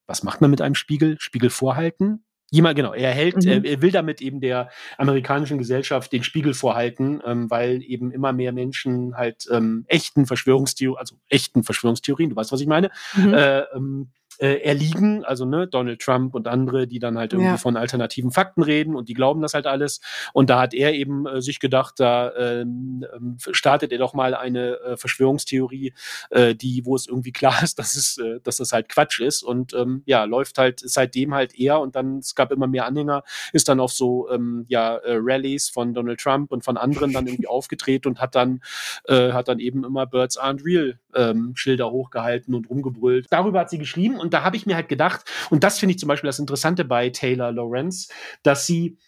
was 0.06 0.22
macht 0.22 0.40
man 0.40 0.50
mit 0.50 0.60
einem 0.60 0.74
Spiegel? 0.74 1.16
Spiegel 1.18 1.50
vorhalten? 1.50 2.24
Jemand, 2.54 2.76
genau, 2.76 2.92
er 2.92 3.10
hält, 3.10 3.44
mhm. 3.44 3.64
er 3.64 3.82
will 3.82 3.90
damit 3.90 4.20
eben 4.20 4.40
der 4.40 4.70
amerikanischen 4.96 5.58
Gesellschaft 5.58 6.12
den 6.12 6.22
Spiegel 6.22 6.54
vorhalten, 6.54 7.20
ähm, 7.26 7.50
weil 7.50 7.82
eben 7.82 8.12
immer 8.12 8.32
mehr 8.32 8.52
Menschen 8.52 9.16
halt 9.16 9.48
ähm, 9.50 9.84
echten 9.88 10.24
Verschwörungstheorien, 10.24 10.96
also 10.96 11.16
echten 11.28 11.64
Verschwörungstheorien, 11.64 12.30
du 12.30 12.36
weißt, 12.36 12.52
was 12.52 12.60
ich 12.60 12.68
meine, 12.68 12.90
mhm. 13.16 13.34
äh, 13.34 13.60
ähm, 13.74 14.12
äh, 14.38 14.56
erliegen, 14.62 15.24
also 15.24 15.44
ne, 15.44 15.66
Donald 15.66 16.00
Trump 16.00 16.34
und 16.34 16.48
andere, 16.48 16.86
die 16.86 16.98
dann 16.98 17.18
halt 17.18 17.32
irgendwie 17.32 17.50
ja. 17.50 17.56
von 17.56 17.76
alternativen 17.76 18.30
Fakten 18.30 18.62
reden 18.62 18.94
und 18.94 19.08
die 19.08 19.14
glauben 19.14 19.42
das 19.42 19.54
halt 19.54 19.66
alles. 19.66 20.00
Und 20.32 20.50
da 20.50 20.60
hat 20.60 20.74
er 20.74 20.92
eben 20.94 21.26
äh, 21.26 21.40
sich 21.40 21.60
gedacht, 21.60 21.94
da 21.98 22.34
ähm, 22.36 23.04
ähm 23.14 23.36
startet 23.52 23.92
er 23.92 23.98
doch 23.98 24.14
mal 24.14 24.34
eine 24.34 24.78
äh, 24.80 24.96
Verschwörungstheorie, 24.96 25.92
äh, 26.30 26.54
die, 26.54 26.84
wo 26.84 26.96
es 26.96 27.06
irgendwie 27.06 27.32
klar 27.32 27.62
ist, 27.62 27.78
dass 27.78 27.94
es, 27.96 28.18
äh, 28.18 28.40
dass 28.42 28.56
das 28.56 28.72
halt 28.72 28.88
Quatsch 28.88 29.20
ist 29.20 29.42
und 29.42 29.74
ähm, 29.74 30.02
ja, 30.06 30.24
läuft 30.24 30.58
halt 30.58 30.80
seitdem 30.84 31.34
halt 31.34 31.58
eher 31.58 31.80
und 31.80 31.96
dann 31.96 32.18
es 32.18 32.34
gab 32.34 32.50
immer 32.52 32.66
mehr 32.66 32.86
Anhänger, 32.86 33.22
ist 33.52 33.68
dann 33.68 33.80
auf 33.80 33.92
so 33.92 34.30
ähm, 34.30 34.64
ja 34.68 34.96
äh, 34.96 35.18
Rallies 35.20 35.68
von 35.70 35.94
Donald 35.94 36.20
Trump 36.20 36.52
und 36.52 36.64
von 36.64 36.76
anderen 36.76 37.12
dann 37.12 37.26
irgendwie 37.26 37.46
aufgetreten 37.54 38.08
und 38.08 38.20
hat 38.20 38.34
dann 38.34 38.60
äh, 39.06 39.32
hat 39.32 39.48
dann 39.48 39.58
eben 39.58 39.84
immer 39.84 40.06
Birds 40.06 40.38
aren't 40.38 40.64
real 40.64 40.98
ähm, 41.14 41.52
Schilder 41.54 41.90
hochgehalten 41.90 42.54
und 42.54 42.68
rumgebrüllt. 42.68 43.26
Darüber 43.30 43.60
hat 43.60 43.70
sie 43.70 43.78
geschrieben 43.78 44.18
und 44.18 44.34
da 44.34 44.42
habe 44.42 44.56
ich 44.56 44.66
mir 44.66 44.76
halt 44.76 44.88
gedacht, 44.88 45.24
und 45.50 45.64
das 45.64 45.78
finde 45.78 45.92
ich 45.92 45.98
zum 45.98 46.08
Beispiel 46.08 46.28
das 46.28 46.38
Interessante 46.38 46.84
bei 46.84 47.10
Taylor 47.10 47.52
Lawrence, 47.52 48.12
dass 48.42 48.66
sie 48.66 48.98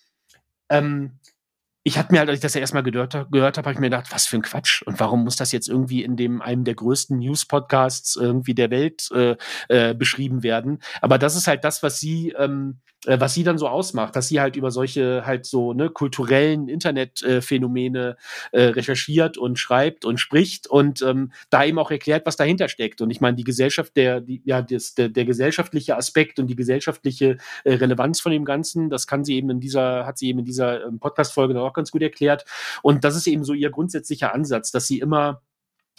ähm, 0.69 1.19
ich 1.87 1.97
hatte 1.97 2.12
mir 2.12 2.19
halt, 2.19 2.28
als 2.28 2.38
ich 2.38 2.43
das 2.43 2.55
ja 2.55 2.61
erstmal 2.61 2.83
gehört, 2.83 3.12
gehört 3.31 3.59
habe, 3.59 3.66
habe 3.66 3.75
ich 3.75 3.78
mir 3.78 3.87
gedacht, 3.87 4.07
was 4.11 4.26
für 4.26 4.35
ein 4.35 4.43
Quatsch. 4.43 4.83
Und 4.83 4.99
warum 4.99 5.23
muss 5.23 5.37
das 5.37 5.52
jetzt 5.52 5.69
irgendwie 5.69 6.02
in 6.02 6.16
dem 6.16 6.43
einem 6.43 6.64
der 6.64 6.75
größten 6.75 7.16
News-Podcasts 7.16 8.16
irgendwie 8.16 8.57
der 8.57 8.73
Welt 8.73 9.09
äh, 9.14 9.37
äh, 9.69 9.95
beschrieben 9.95 10.43
werden? 10.43 10.81
Aber 11.00 11.16
das 11.16 11.37
ist 11.37 11.47
halt 11.47 11.62
das, 11.62 11.85
was 11.85 12.00
sie, 12.00 12.35
ähm, 12.37 12.81
äh, 13.05 13.21
was 13.21 13.35
sie 13.35 13.45
dann 13.45 13.57
so 13.57 13.69
ausmacht, 13.69 14.16
dass 14.16 14.26
sie 14.26 14.40
halt 14.40 14.57
über 14.57 14.73
solche 14.73 15.25
halt 15.25 15.47
so 15.47 15.75
ne, 15.75 15.88
kulturellen 15.88 16.69
Internetphänomene 16.69 18.16
äh, 18.50 18.62
recherchiert 18.62 19.38
und 19.38 19.57
schreibt 19.57 20.05
und 20.05 20.19
spricht 20.19 20.66
und 20.66 21.02
ähm, 21.02 21.31
da 21.50 21.64
eben 21.64 21.78
auch 21.78 21.93
erklärt, 21.93 22.26
was 22.26 22.37
dahinter 22.37 22.69
steckt. 22.69 23.00
Und 23.00 23.11
ich 23.11 23.21
meine, 23.21 23.37
die 23.37 23.45
Gesellschaft, 23.45 23.97
der, 23.97 24.21
die, 24.21 24.43
ja, 24.45 24.61
das, 24.61 24.97
der, 24.97 25.09
der 25.09 25.25
gesellschaftliche 25.25 25.97
Aspekt 25.97 26.40
und 26.40 26.49
die 26.49 26.57
gesellschaftliche 26.57 27.38
äh, 27.62 27.75
Relevanz 27.75 28.19
von 28.19 28.33
dem 28.33 28.45
Ganzen, 28.45 28.90
das 28.90 29.07
kann 29.07 29.25
sie 29.25 29.37
eben 29.37 29.50
in 29.50 29.61
dieser, 29.61 30.05
hat 30.05 30.19
sie 30.19 30.26
eben 30.26 30.40
in 30.40 30.45
dieser 30.45 30.85
ähm, 30.85 30.99
Podcast-Folge 30.99 31.55
noch 31.55 31.75
ganz 31.76 31.92
gut 31.92 32.02
erklärt. 32.02 32.45
Und 32.83 33.04
das 33.04 33.14
ist 33.14 33.28
eben 33.28 33.45
so 33.45 33.52
ihr 33.52 33.71
grundsätzlicher 33.71 34.35
Ansatz, 34.35 34.73
dass 34.73 34.88
sie 34.88 34.99
immer 34.99 35.42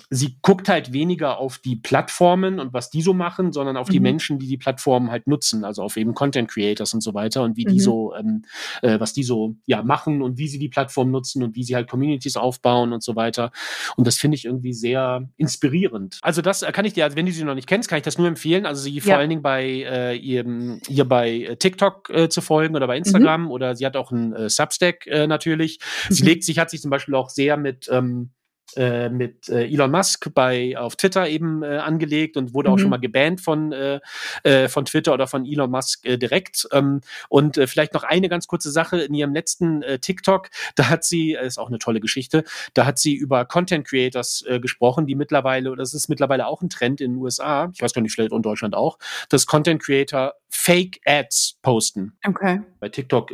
sie 0.10 0.38
guckt 0.42 0.70
halt 0.70 0.94
weniger 0.94 1.38
auf 1.38 1.58
die 1.58 1.76
Plattformen 1.76 2.60
und 2.60 2.74
was 2.74 2.90
die 2.90 3.02
so 3.02 3.14
machen, 3.14 3.52
sondern 3.52 3.78
auf 3.78 3.90
mhm. 3.90 3.94
die 3.94 4.00
Menschen, 4.00 4.40
die 4.40 4.48
die 4.48 4.58
Plattformen 4.58 5.12
halt 5.12 5.28
nutzen, 5.28 5.66
also 5.66 5.84
auf 5.84 5.98
eben 5.98 6.14
Content 6.14 6.50
Creators 6.50 6.94
und 6.94 7.02
so 7.02 7.14
weiter 7.14 7.44
und 7.44 7.58
wie 7.58 7.66
mhm. 7.66 7.72
die 7.72 7.80
so, 7.80 8.16
ähm, 8.16 8.44
äh, 8.82 9.00
was 9.00 9.14
die 9.14 9.24
so 9.24 9.56
ja 9.66 9.84
machen 9.84 10.22
und 10.22 10.38
wie 10.38 10.48
sie 10.48 10.60
die 10.60 10.70
Plattform 10.70 11.12
nutzen 11.12 11.44
und 11.44 11.56
wie 11.56 11.64
sie 11.64 11.76
halt 11.76 11.90
Communities 11.90 12.38
aufbauen 12.38 12.94
und 12.94 13.04
so 13.04 13.16
weiter. 13.16 13.52
Und 13.98 14.08
das 14.08 14.18
finde 14.18 14.36
ich 14.36 14.46
irgendwie 14.46 14.74
sehr 14.74 15.28
inspirierend. 15.38 16.20
Also 16.22 16.42
das 16.42 16.62
kann 16.62 16.86
ich 16.86 16.94
dir, 16.94 17.04
also 17.04 17.18
wenn 17.18 17.26
du 17.26 17.32
sie 17.32 17.44
noch 17.44 17.56
nicht 17.56 17.68
kennst, 17.68 17.90
kann 17.90 17.98
ich 17.98 18.04
das 18.04 18.18
nur 18.18 18.28
empfehlen. 18.28 18.66
Also 18.66 18.84
sie 18.84 18.94
ja. 18.94 19.02
vor 19.02 19.18
allen 19.18 19.30
Dingen 19.30 19.42
bei 19.42 19.64
äh, 19.64 20.16
ihrem, 20.16 20.80
ihr 20.88 21.06
bei 21.06 21.32
äh, 21.32 21.56
TikTok 21.58 22.10
äh, 22.10 22.30
zu 22.30 22.42
folgen 22.42 22.76
oder 22.76 22.88
bei 22.88 22.96
mhm. 22.96 23.06
Instagram 23.06 23.44
mhm. 23.44 23.52
oder 23.52 23.76
sie 23.76 23.86
hat 23.86 23.98
auch 23.98 24.12
einen 24.12 24.34
äh, 24.34 24.50
Substack 24.50 25.06
äh, 25.08 25.28
natürlich. 25.28 25.80
Sie 26.10 26.24
mhm. 26.24 26.30
legt 26.30 26.44
sich, 26.44 26.60
hat 26.60 26.70
sich 26.70 26.82
zum 26.82 26.92
Beispiel 26.92 27.16
auch 27.16 27.30
sehr 27.30 27.58
mit 27.58 27.90
ähm, 27.92 28.32
äh, 28.76 29.10
mit 29.10 29.48
äh, 29.50 29.66
Elon 29.66 29.92
Musk 29.92 30.34
bei 30.34 30.78
auf 30.78 30.98
Twitter 30.98 31.28
eben 31.30 31.64
äh, 31.64 31.78
angelegt 31.78 32.36
und 32.36 32.54
wurde 32.54 32.70
mhm. 32.70 32.76
auch 32.76 32.80
schon 32.80 32.90
mal 32.90 32.98
gebannt 32.98 33.40
von 33.40 33.72
äh, 33.72 34.00
äh, 34.44 34.68
von 34.68 34.86
Twitter 34.86 35.14
oder 35.14 35.26
von 35.26 35.46
Elon 35.46 35.72
Musk 35.72 36.06
äh, 36.06 36.18
direkt. 36.18 36.68
Ähm, 36.74 37.02
und 37.30 37.60
vielleicht 37.66 37.94
noch 37.94 38.04
eine 38.04 38.28
ganz 38.30 38.48
kurze 38.48 38.72
Sache 38.72 39.00
in 39.00 39.14
ihrem 39.14 39.34
letzten 39.34 39.84
TikTok, 40.02 40.50
da 40.76 40.90
hat 40.90 41.04
sie, 41.04 41.34
ist 41.34 41.58
auch 41.58 41.68
eine 41.68 41.80
tolle 41.80 42.00
Geschichte, 42.00 42.44
da 42.74 42.86
hat 42.86 43.00
sie 43.00 43.16
über 43.16 43.46
Content 43.46 43.88
Creators 43.88 44.44
gesprochen, 44.62 45.08
die 45.08 45.16
mittlerweile, 45.16 45.76
das 45.76 45.94
ist 45.94 46.08
mittlerweile 46.10 46.48
auch 46.48 46.62
ein 46.62 46.70
Trend 46.70 47.02
in 47.02 47.14
den 47.14 47.22
USA, 47.22 47.70
ich 47.74 47.82
weiß 47.82 47.94
gar 47.94 48.02
nicht, 48.02 48.14
vielleicht 48.14 48.32
in 48.32 48.42
Deutschland 48.42 48.76
auch, 48.76 48.98
dass 49.30 49.46
Content 49.46 49.82
Creator 49.82 50.34
Fake 50.50 51.00
Ads 51.06 51.60
posten. 51.62 52.18
Okay. 52.26 52.62
Bei 52.80 52.90
TikTok 52.90 53.32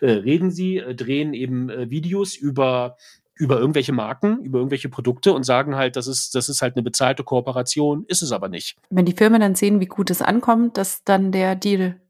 reden 0.00 0.50
sie, 0.50 0.82
drehen 0.94 1.34
eben 1.34 1.68
Videos 1.90 2.36
über 2.36 2.96
über 3.36 3.58
irgendwelche 3.58 3.92
Marken, 3.92 4.42
über 4.42 4.58
irgendwelche 4.58 4.88
Produkte 4.88 5.32
und 5.32 5.44
sagen 5.44 5.76
halt, 5.76 5.96
das 5.96 6.06
ist, 6.06 6.34
das 6.34 6.48
ist 6.48 6.62
halt 6.62 6.74
eine 6.74 6.82
bezahlte 6.82 7.22
Kooperation, 7.22 8.04
ist 8.08 8.22
es 8.22 8.32
aber 8.32 8.48
nicht. 8.48 8.76
Wenn 8.90 9.04
die 9.04 9.12
Firmen 9.12 9.40
dann 9.40 9.54
sehen, 9.54 9.80
wie 9.80 9.86
gut 9.86 10.10
es 10.10 10.22
ankommt, 10.22 10.78
dass 10.78 11.04
dann 11.04 11.32
der 11.32 11.54
Deal 11.54 12.00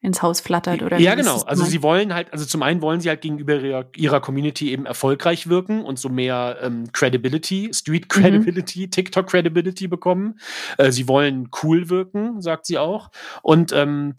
ins 0.00 0.22
Haus 0.22 0.40
flattert 0.40 0.82
oder 0.82 0.98
ja 0.98 1.16
genau 1.16 1.40
also 1.40 1.64
sie 1.64 1.82
wollen 1.82 2.14
halt 2.14 2.32
also 2.32 2.44
zum 2.44 2.62
einen 2.62 2.82
wollen 2.82 3.00
sie 3.00 3.08
halt 3.08 3.20
gegenüber 3.20 3.60
ihrer, 3.60 3.86
ihrer 3.96 4.20
Community 4.20 4.70
eben 4.70 4.86
erfolgreich 4.86 5.48
wirken 5.48 5.84
und 5.84 5.98
so 5.98 6.08
mehr 6.08 6.58
ähm, 6.62 6.92
Credibility 6.92 7.70
Street 7.74 8.04
mhm. 8.04 8.08
Credibility 8.08 8.86
mhm. 8.86 8.90
TikTok 8.92 9.26
Credibility 9.26 9.88
bekommen 9.88 10.38
äh, 10.76 10.92
sie 10.92 11.08
wollen 11.08 11.48
cool 11.64 11.90
wirken 11.90 12.40
sagt 12.40 12.66
sie 12.66 12.78
auch 12.78 13.10
und 13.42 13.72
ähm, 13.72 14.14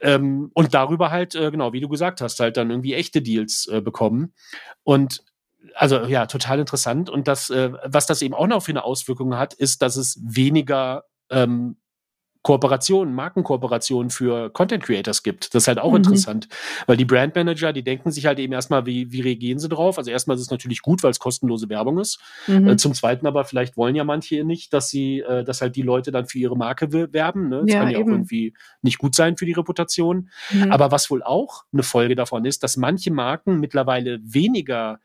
ähm, 0.00 0.50
und 0.54 0.74
darüber 0.74 1.12
halt 1.12 1.36
äh, 1.36 1.52
genau 1.52 1.72
wie 1.72 1.80
du 1.80 1.88
gesagt 1.88 2.20
hast 2.20 2.40
halt 2.40 2.56
dann 2.56 2.70
irgendwie 2.70 2.94
echte 2.94 3.22
Deals 3.22 3.68
äh, 3.68 3.80
bekommen 3.80 4.32
und 4.82 5.22
also 5.74 6.04
ja, 6.04 6.26
total 6.26 6.60
interessant. 6.60 7.10
Und 7.10 7.28
das, 7.28 7.50
äh, 7.50 7.72
was 7.84 8.06
das 8.06 8.22
eben 8.22 8.34
auch 8.34 8.46
noch 8.46 8.62
für 8.62 8.72
eine 8.72 8.84
Auswirkung 8.84 9.36
hat, 9.36 9.54
ist, 9.54 9.82
dass 9.82 9.96
es 9.96 10.20
weniger 10.22 11.04
ähm, 11.30 11.76
Kooperationen, 12.42 13.14
Markenkooperationen 13.14 14.10
für 14.10 14.50
Content 14.50 14.82
Creators 14.82 15.22
gibt. 15.22 15.54
Das 15.54 15.62
ist 15.62 15.68
halt 15.68 15.78
auch 15.78 15.90
mhm. 15.90 15.98
interessant, 15.98 16.48
weil 16.86 16.96
die 16.96 17.04
Brandmanager, 17.04 17.72
die 17.72 17.84
denken 17.84 18.10
sich 18.10 18.26
halt 18.26 18.40
eben 18.40 18.52
erstmal, 18.52 18.84
wie, 18.84 19.12
wie 19.12 19.20
reagieren 19.20 19.60
sie 19.60 19.68
drauf? 19.68 19.96
Also 19.96 20.10
erstmal 20.10 20.36
ist 20.36 20.42
es 20.42 20.50
natürlich 20.50 20.82
gut, 20.82 21.04
weil 21.04 21.12
es 21.12 21.20
kostenlose 21.20 21.68
Werbung 21.68 21.98
ist. 21.98 22.18
Mhm. 22.48 22.68
Äh, 22.68 22.76
zum 22.76 22.94
Zweiten 22.94 23.26
aber 23.26 23.44
vielleicht 23.44 23.76
wollen 23.76 23.94
ja 23.94 24.02
manche 24.02 24.44
nicht, 24.44 24.72
dass 24.72 24.88
sie, 24.88 25.20
äh, 25.20 25.44
dass 25.44 25.60
halt 25.60 25.76
die 25.76 25.82
Leute 25.82 26.10
dann 26.10 26.26
für 26.26 26.38
ihre 26.38 26.56
Marke 26.56 26.92
werben. 26.92 27.48
Ne? 27.48 27.62
Das 27.64 27.74
ja, 27.74 27.80
kann 27.80 27.90
ja 27.90 27.98
eben. 27.98 28.08
auch 28.08 28.14
irgendwie 28.14 28.54
nicht 28.82 28.98
gut 28.98 29.14
sein 29.14 29.36
für 29.36 29.46
die 29.46 29.52
Reputation. 29.52 30.28
Mhm. 30.50 30.72
Aber 30.72 30.90
was 30.90 31.10
wohl 31.10 31.22
auch 31.22 31.64
eine 31.72 31.84
Folge 31.84 32.16
davon 32.16 32.44
ist, 32.44 32.64
dass 32.64 32.76
manche 32.76 33.12
Marken 33.12 33.60
mittlerweile 33.60 34.18
weniger 34.24 34.98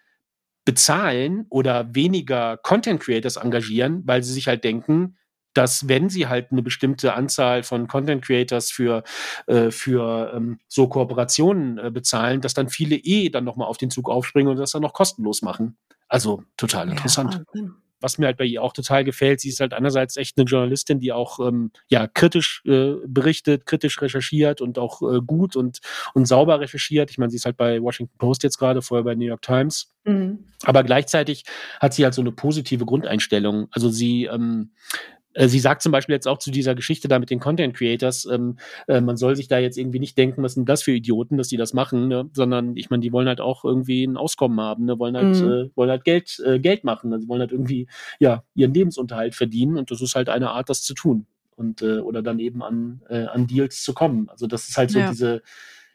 bezahlen 0.67 1.45
oder 1.49 1.95
weniger 1.95 2.57
Content 2.57 2.99
Creators 2.99 3.37
engagieren, 3.37 4.03
weil 4.05 4.21
sie 4.21 4.33
sich 4.33 4.49
halt 4.49 4.65
denken, 4.65 5.15
dass 5.53 5.87
wenn 5.87 6.09
sie 6.09 6.27
halt 6.27 6.51
eine 6.51 6.61
bestimmte 6.61 7.13
Anzahl 7.13 7.63
von 7.63 7.87
Content 7.87 8.21
Creators 8.21 8.69
für, 8.69 9.05
äh, 9.45 9.71
für 9.71 10.33
ähm, 10.35 10.59
so 10.67 10.89
Kooperationen 10.89 11.77
äh, 11.77 11.89
bezahlen, 11.89 12.41
dass 12.41 12.53
dann 12.53 12.67
viele 12.67 12.97
eh 12.97 13.29
dann 13.29 13.45
nochmal 13.45 13.69
auf 13.69 13.77
den 13.77 13.89
Zug 13.89 14.09
aufspringen 14.09 14.51
und 14.51 14.57
das 14.57 14.71
dann 14.71 14.81
noch 14.81 14.91
kostenlos 14.91 15.41
machen. 15.41 15.77
Also 16.09 16.43
total 16.57 16.89
interessant. 16.89 17.41
Ja, 17.53 17.63
was 17.99 18.17
mir 18.17 18.27
halt 18.27 18.37
bei 18.37 18.45
ihr 18.45 18.61
auch 18.61 18.73
total 18.73 19.03
gefällt, 19.03 19.39
sie 19.39 19.49
ist 19.49 19.59
halt 19.59 19.73
einerseits 19.73 20.17
echt 20.17 20.37
eine 20.37 20.45
Journalistin, 20.45 20.99
die 20.99 21.11
auch 21.11 21.39
ähm, 21.39 21.71
ja 21.87 22.07
kritisch 22.07 22.61
äh, 22.65 22.95
berichtet, 23.05 23.65
kritisch 23.65 24.01
recherchiert 24.01 24.61
und 24.61 24.77
auch 24.79 25.01
äh, 25.01 25.19
gut 25.25 25.55
und, 25.55 25.79
und 26.13 26.27
sauber 26.27 26.59
recherchiert. 26.59 27.09
Ich 27.11 27.17
meine, 27.17 27.31
sie 27.31 27.37
ist 27.37 27.45
halt 27.45 27.57
bei 27.57 27.81
Washington 27.81 28.17
Post 28.17 28.43
jetzt 28.43 28.57
gerade, 28.57 28.81
vorher 28.81 29.03
bei 29.03 29.15
New 29.15 29.25
York 29.25 29.41
Times. 29.41 29.91
Mhm. 30.03 30.45
Aber 30.63 30.83
gleichzeitig 30.83 31.43
hat 31.79 31.93
sie 31.93 32.03
halt 32.03 32.13
so 32.13 32.21
eine 32.21 32.31
positive 32.31 32.85
Grundeinstellung. 32.85 33.67
Also 33.71 33.89
sie 33.89 34.25
ähm, 34.25 34.71
äh, 34.85 35.16
sie 35.35 35.59
sagt 35.59 35.81
zum 35.81 35.91
Beispiel 35.91 36.13
jetzt 36.13 36.27
auch 36.27 36.39
zu 36.39 36.51
dieser 36.51 36.75
Geschichte 36.75 37.07
da 37.07 37.19
mit 37.19 37.29
den 37.29 37.39
Content 37.39 37.75
Creators, 37.75 38.25
ähm, 38.25 38.57
äh, 38.87 39.01
man 39.01 39.17
soll 39.17 39.35
sich 39.35 39.47
da 39.47 39.59
jetzt 39.59 39.77
irgendwie 39.77 39.99
nicht 39.99 40.17
denken, 40.17 40.43
was 40.43 40.53
sind 40.53 40.67
das 40.67 40.83
für 40.83 40.91
Idioten, 40.91 41.37
dass 41.37 41.47
die 41.47 41.57
das 41.57 41.73
machen, 41.73 42.07
ne? 42.07 42.29
sondern 42.33 42.75
ich 42.75 42.89
meine, 42.89 43.01
die 43.01 43.11
wollen 43.11 43.27
halt 43.27 43.41
auch 43.41 43.63
irgendwie 43.63 44.03
ein 44.03 44.17
Auskommen 44.17 44.59
haben, 44.59 44.85
ne? 44.85 44.97
wollen 44.97 45.15
halt, 45.15 45.41
mhm. 45.41 45.51
äh, 45.51 45.69
wollen 45.75 45.89
halt 45.89 46.03
Geld, 46.03 46.41
äh, 46.45 46.59
Geld 46.59 46.83
machen, 46.83 47.13
also 47.13 47.27
wollen 47.27 47.41
halt 47.41 47.51
irgendwie 47.51 47.87
ja 48.19 48.43
ihren 48.55 48.73
Lebensunterhalt 48.73 49.35
verdienen 49.35 49.77
und 49.77 49.91
das 49.91 50.01
ist 50.01 50.15
halt 50.15 50.29
eine 50.29 50.51
Art, 50.51 50.69
das 50.69 50.81
zu 50.81 50.93
tun 50.93 51.27
und 51.55 51.81
äh, 51.81 51.99
oder 51.99 52.21
dann 52.21 52.39
eben 52.39 52.63
an, 52.63 53.01
äh, 53.09 53.25
an 53.25 53.47
Deals 53.47 53.83
zu 53.83 53.93
kommen. 53.93 54.29
Also 54.29 54.47
das 54.47 54.69
ist 54.69 54.77
halt 54.77 54.91
so 54.91 54.99
ja. 54.99 55.09
diese 55.09 55.41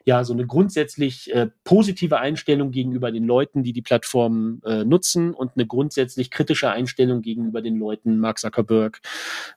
ja 0.04 0.24
so 0.24 0.32
eine 0.32 0.46
grundsätzlich 0.46 1.32
äh, 1.34 1.48
positive 1.64 2.18
Einstellung 2.18 2.70
gegenüber 2.70 3.12
den 3.12 3.26
Leuten, 3.26 3.62
die 3.62 3.72
die 3.72 3.82
Plattform 3.82 4.60
äh, 4.64 4.84
nutzen 4.84 5.34
und 5.34 5.52
eine 5.56 5.66
grundsätzlich 5.66 6.30
kritische 6.30 6.70
Einstellung 6.70 7.22
gegenüber 7.22 7.62
den 7.62 7.78
Leuten, 7.78 8.18
Mark 8.18 8.38
Zuckerberg, 8.38 9.00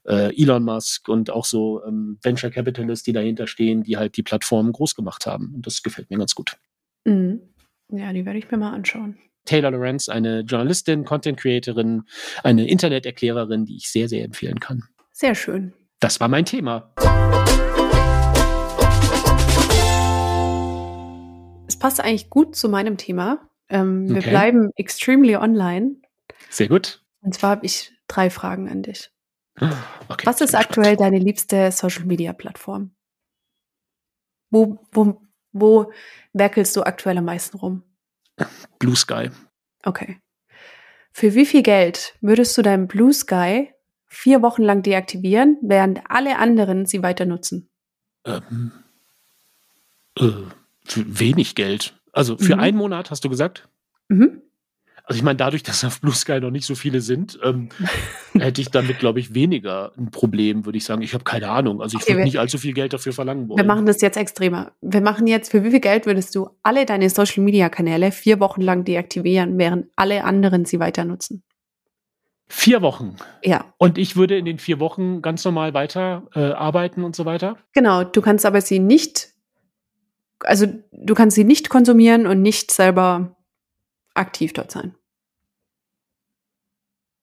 äh, 0.05 0.35
Elon 0.41 0.63
Musk 0.63 1.09
und 1.09 1.29
auch 1.29 1.45
so 1.45 1.83
ähm, 1.85 2.19
Venture 2.21 2.49
Capitalists, 2.49 3.03
die 3.03 3.13
dahinter 3.13 3.47
stehen, 3.47 3.83
die 3.83 3.97
halt 3.97 4.17
die 4.17 4.23
Plattform 4.23 4.71
groß 4.71 4.95
gemacht 4.95 5.25
haben. 5.25 5.53
Und 5.55 5.65
das 5.65 5.83
gefällt 5.83 6.09
mir 6.09 6.17
ganz 6.17 6.35
gut. 6.35 6.57
Mhm. 7.05 7.41
Ja, 7.91 8.13
die 8.13 8.25
werde 8.25 8.39
ich 8.39 8.49
mir 8.49 8.57
mal 8.57 8.73
anschauen. 8.73 9.17
Taylor 9.45 9.71
Lorenz, 9.71 10.09
eine 10.09 10.41
Journalistin, 10.41 11.05
Content 11.05 11.39
Creatorin, 11.39 12.03
eine 12.43 12.67
Interneterklärerin, 12.67 13.65
die 13.65 13.77
ich 13.77 13.89
sehr, 13.89 14.09
sehr 14.09 14.25
empfehlen 14.25 14.59
kann. 14.59 14.83
Sehr 15.11 15.35
schön. 15.35 15.73
Das 15.99 16.19
war 16.19 16.27
mein 16.27 16.45
Thema. 16.45 16.93
Es 21.67 21.77
passt 21.77 21.99
eigentlich 21.99 22.29
gut 22.29 22.55
zu 22.55 22.69
meinem 22.69 22.97
Thema. 22.97 23.49
Ähm, 23.69 24.07
wir 24.09 24.17
okay. 24.17 24.29
bleiben 24.29 24.71
extremely 24.75 25.35
online. 25.35 25.95
Sehr 26.49 26.67
gut. 26.67 27.03
Und 27.21 27.33
zwar 27.33 27.51
habe 27.51 27.65
ich 27.65 27.91
drei 28.07 28.29
Fragen 28.29 28.69
an 28.69 28.83
dich. 28.83 29.11
Okay, 30.07 30.25
Was 30.25 30.41
ist 30.41 30.53
aktuell 30.53 30.97
deine 30.97 31.17
liebste 31.17 31.71
Social 31.71 32.05
Media 32.05 32.33
Plattform? 32.33 32.93
Wo, 34.51 34.85
wo, 34.91 35.21
wo 35.53 35.91
werkelst 36.33 36.75
du 36.75 36.83
aktuell 36.83 37.17
am 37.17 37.25
meisten 37.25 37.57
rum? 37.57 37.83
Blue 38.79 38.95
Sky. 38.95 39.31
Okay. 39.83 40.19
Für 41.11 41.33
wie 41.33 41.45
viel 41.45 41.63
Geld 41.63 42.15
würdest 42.19 42.57
du 42.57 42.61
deinen 42.61 42.87
Blue 42.87 43.13
Sky 43.13 43.73
vier 44.05 44.41
Wochen 44.41 44.63
lang 44.63 44.83
deaktivieren, 44.83 45.57
während 45.61 46.01
alle 46.09 46.37
anderen 46.37 46.85
sie 46.85 47.01
weiter 47.01 47.25
nutzen? 47.25 47.69
Ähm, 48.25 48.71
äh, 50.19 50.29
wenig 50.95 51.55
Geld. 51.55 51.95
Also 52.11 52.37
für 52.37 52.55
mhm. 52.55 52.61
einen 52.61 52.77
Monat, 52.77 53.11
hast 53.11 53.23
du 53.25 53.29
gesagt? 53.29 53.67
Mhm. 54.07 54.41
Also 55.07 55.19
ich 55.19 55.23
meine, 55.23 55.37
dadurch, 55.37 55.61
dass 55.61 55.83
auf 55.83 56.01
Blue 56.01 56.13
Sky 56.13 56.39
noch 56.39 56.49
nicht 56.49 56.65
so 56.65 56.73
viele 56.73 56.99
sind, 56.99 57.37
ähm, 57.43 57.69
hätte 58.33 58.61
ich 58.61 58.71
damit, 58.71 58.97
glaube 58.99 59.19
ich, 59.19 59.35
weniger 59.35 59.91
ein 59.97 60.09
Problem, 60.09 60.65
würde 60.65 60.77
ich 60.77 60.85
sagen. 60.85 61.03
Ich 61.03 61.13
habe 61.13 61.23
keine 61.23 61.49
Ahnung. 61.49 61.81
Also 61.81 61.97
ich 61.97 62.03
okay, 62.03 62.13
würde 62.13 62.23
nicht 62.23 62.39
allzu 62.39 62.57
viel 62.57 62.73
Geld 62.73 62.93
dafür 62.93 63.13
verlangen 63.13 63.47
wollen. 63.47 63.57
Wir 63.57 63.65
machen 63.65 63.85
das 63.85 64.01
jetzt 64.01 64.17
extremer. 64.17 64.71
Wir 64.81 65.01
machen 65.01 65.27
jetzt, 65.27 65.51
für 65.51 65.63
wie 65.63 65.69
viel 65.69 65.79
Geld 65.79 66.07
würdest 66.07 66.33
du 66.33 66.49
alle 66.63 66.85
deine 66.85 67.09
Social-Media-Kanäle 67.09 68.11
vier 68.11 68.39
Wochen 68.39 68.61
lang 68.61 68.83
deaktivieren, 68.83 69.57
während 69.59 69.87
alle 69.95 70.23
anderen 70.23 70.65
sie 70.65 70.79
weiter 70.79 71.05
nutzen? 71.05 71.43
Vier 72.47 72.81
Wochen. 72.81 73.15
Ja. 73.43 73.65
Und 73.77 73.97
ich 73.97 74.15
würde 74.15 74.37
in 74.37 74.45
den 74.45 74.59
vier 74.59 74.79
Wochen 74.79 75.21
ganz 75.21 75.43
normal 75.45 75.73
weiter 75.73 76.27
äh, 76.33 76.39
arbeiten 76.39 77.03
und 77.03 77.15
so 77.15 77.25
weiter. 77.25 77.57
Genau, 77.73 78.03
du 78.03 78.21
kannst 78.21 78.45
aber 78.45 78.61
sie 78.61 78.79
nicht 78.79 79.34
also 80.39 80.67
du 80.91 81.13
kannst 81.13 81.35
sie 81.35 81.43
nicht 81.43 81.69
konsumieren 81.69 82.27
und 82.27 82.41
nicht 82.41 82.71
selber 82.71 83.35
aktiv 84.13 84.53
dort 84.53 84.71
sein. 84.71 84.95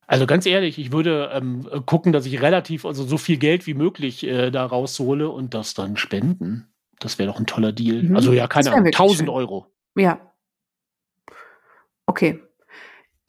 Also 0.06 0.26
ganz 0.26 0.44
ehrlich, 0.44 0.78
ich 0.78 0.92
würde 0.92 1.30
ähm, 1.32 1.66
gucken, 1.86 2.12
dass 2.12 2.26
ich 2.26 2.42
relativ, 2.42 2.84
also 2.84 3.04
so 3.04 3.16
viel 3.16 3.38
Geld 3.38 3.66
wie 3.66 3.74
möglich 3.74 4.24
äh, 4.24 4.50
da 4.50 4.66
raushole 4.66 5.30
und 5.30 5.54
das 5.54 5.74
dann 5.74 5.96
spenden. 5.96 6.72
Das 6.98 7.18
wäre 7.18 7.30
doch 7.30 7.38
ein 7.38 7.46
toller 7.46 7.72
Deal. 7.72 8.02
Mhm. 8.02 8.16
Also 8.16 8.32
ja, 8.32 8.46
keine 8.46 8.72
Ahnung, 8.72 8.86
1000 8.86 9.28
Euro. 9.28 9.66
Ja. 9.96 10.34
Okay. 12.06 12.42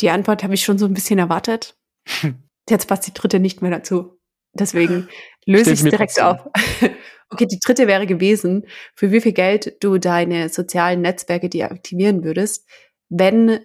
Die 0.02 0.10
Antwort 0.10 0.44
habe 0.44 0.56
ich 0.56 0.64
schon 0.64 0.78
so 0.78 0.86
ein 0.86 0.94
bisschen 0.94 1.20
erwartet. 1.20 1.78
Jetzt 2.70 2.88
passt 2.88 3.08
die 3.08 3.14
dritte 3.14 3.40
nicht 3.40 3.62
mehr 3.62 3.72
dazu. 3.72 4.20
Deswegen 4.54 5.08
löse 5.46 5.72
ich 5.72 5.84
es 5.84 5.90
direkt 5.90 6.22
auf. 6.22 6.50
okay, 7.34 7.46
die 7.46 7.60
dritte 7.60 7.88
wäre 7.88 8.08
gewesen, 8.08 8.66
für 8.96 9.12
wie 9.12 9.22
viel 9.22 9.34
Geld 9.34 9.78
du 9.84 9.98
deine 9.98 10.50
sozialen 10.50 11.02
Netzwerke 11.02 11.50
deaktivieren 11.50 12.24
würdest, 12.24 12.68
wenn 13.10 13.60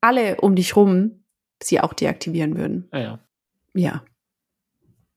alle 0.00 0.40
um 0.40 0.54
dich 0.54 0.76
rum 0.76 1.24
sie 1.62 1.80
auch 1.80 1.92
deaktivieren 1.92 2.56
würden. 2.56 2.88
Ah, 2.90 2.98
ja. 2.98 3.18
Ja. 3.74 4.04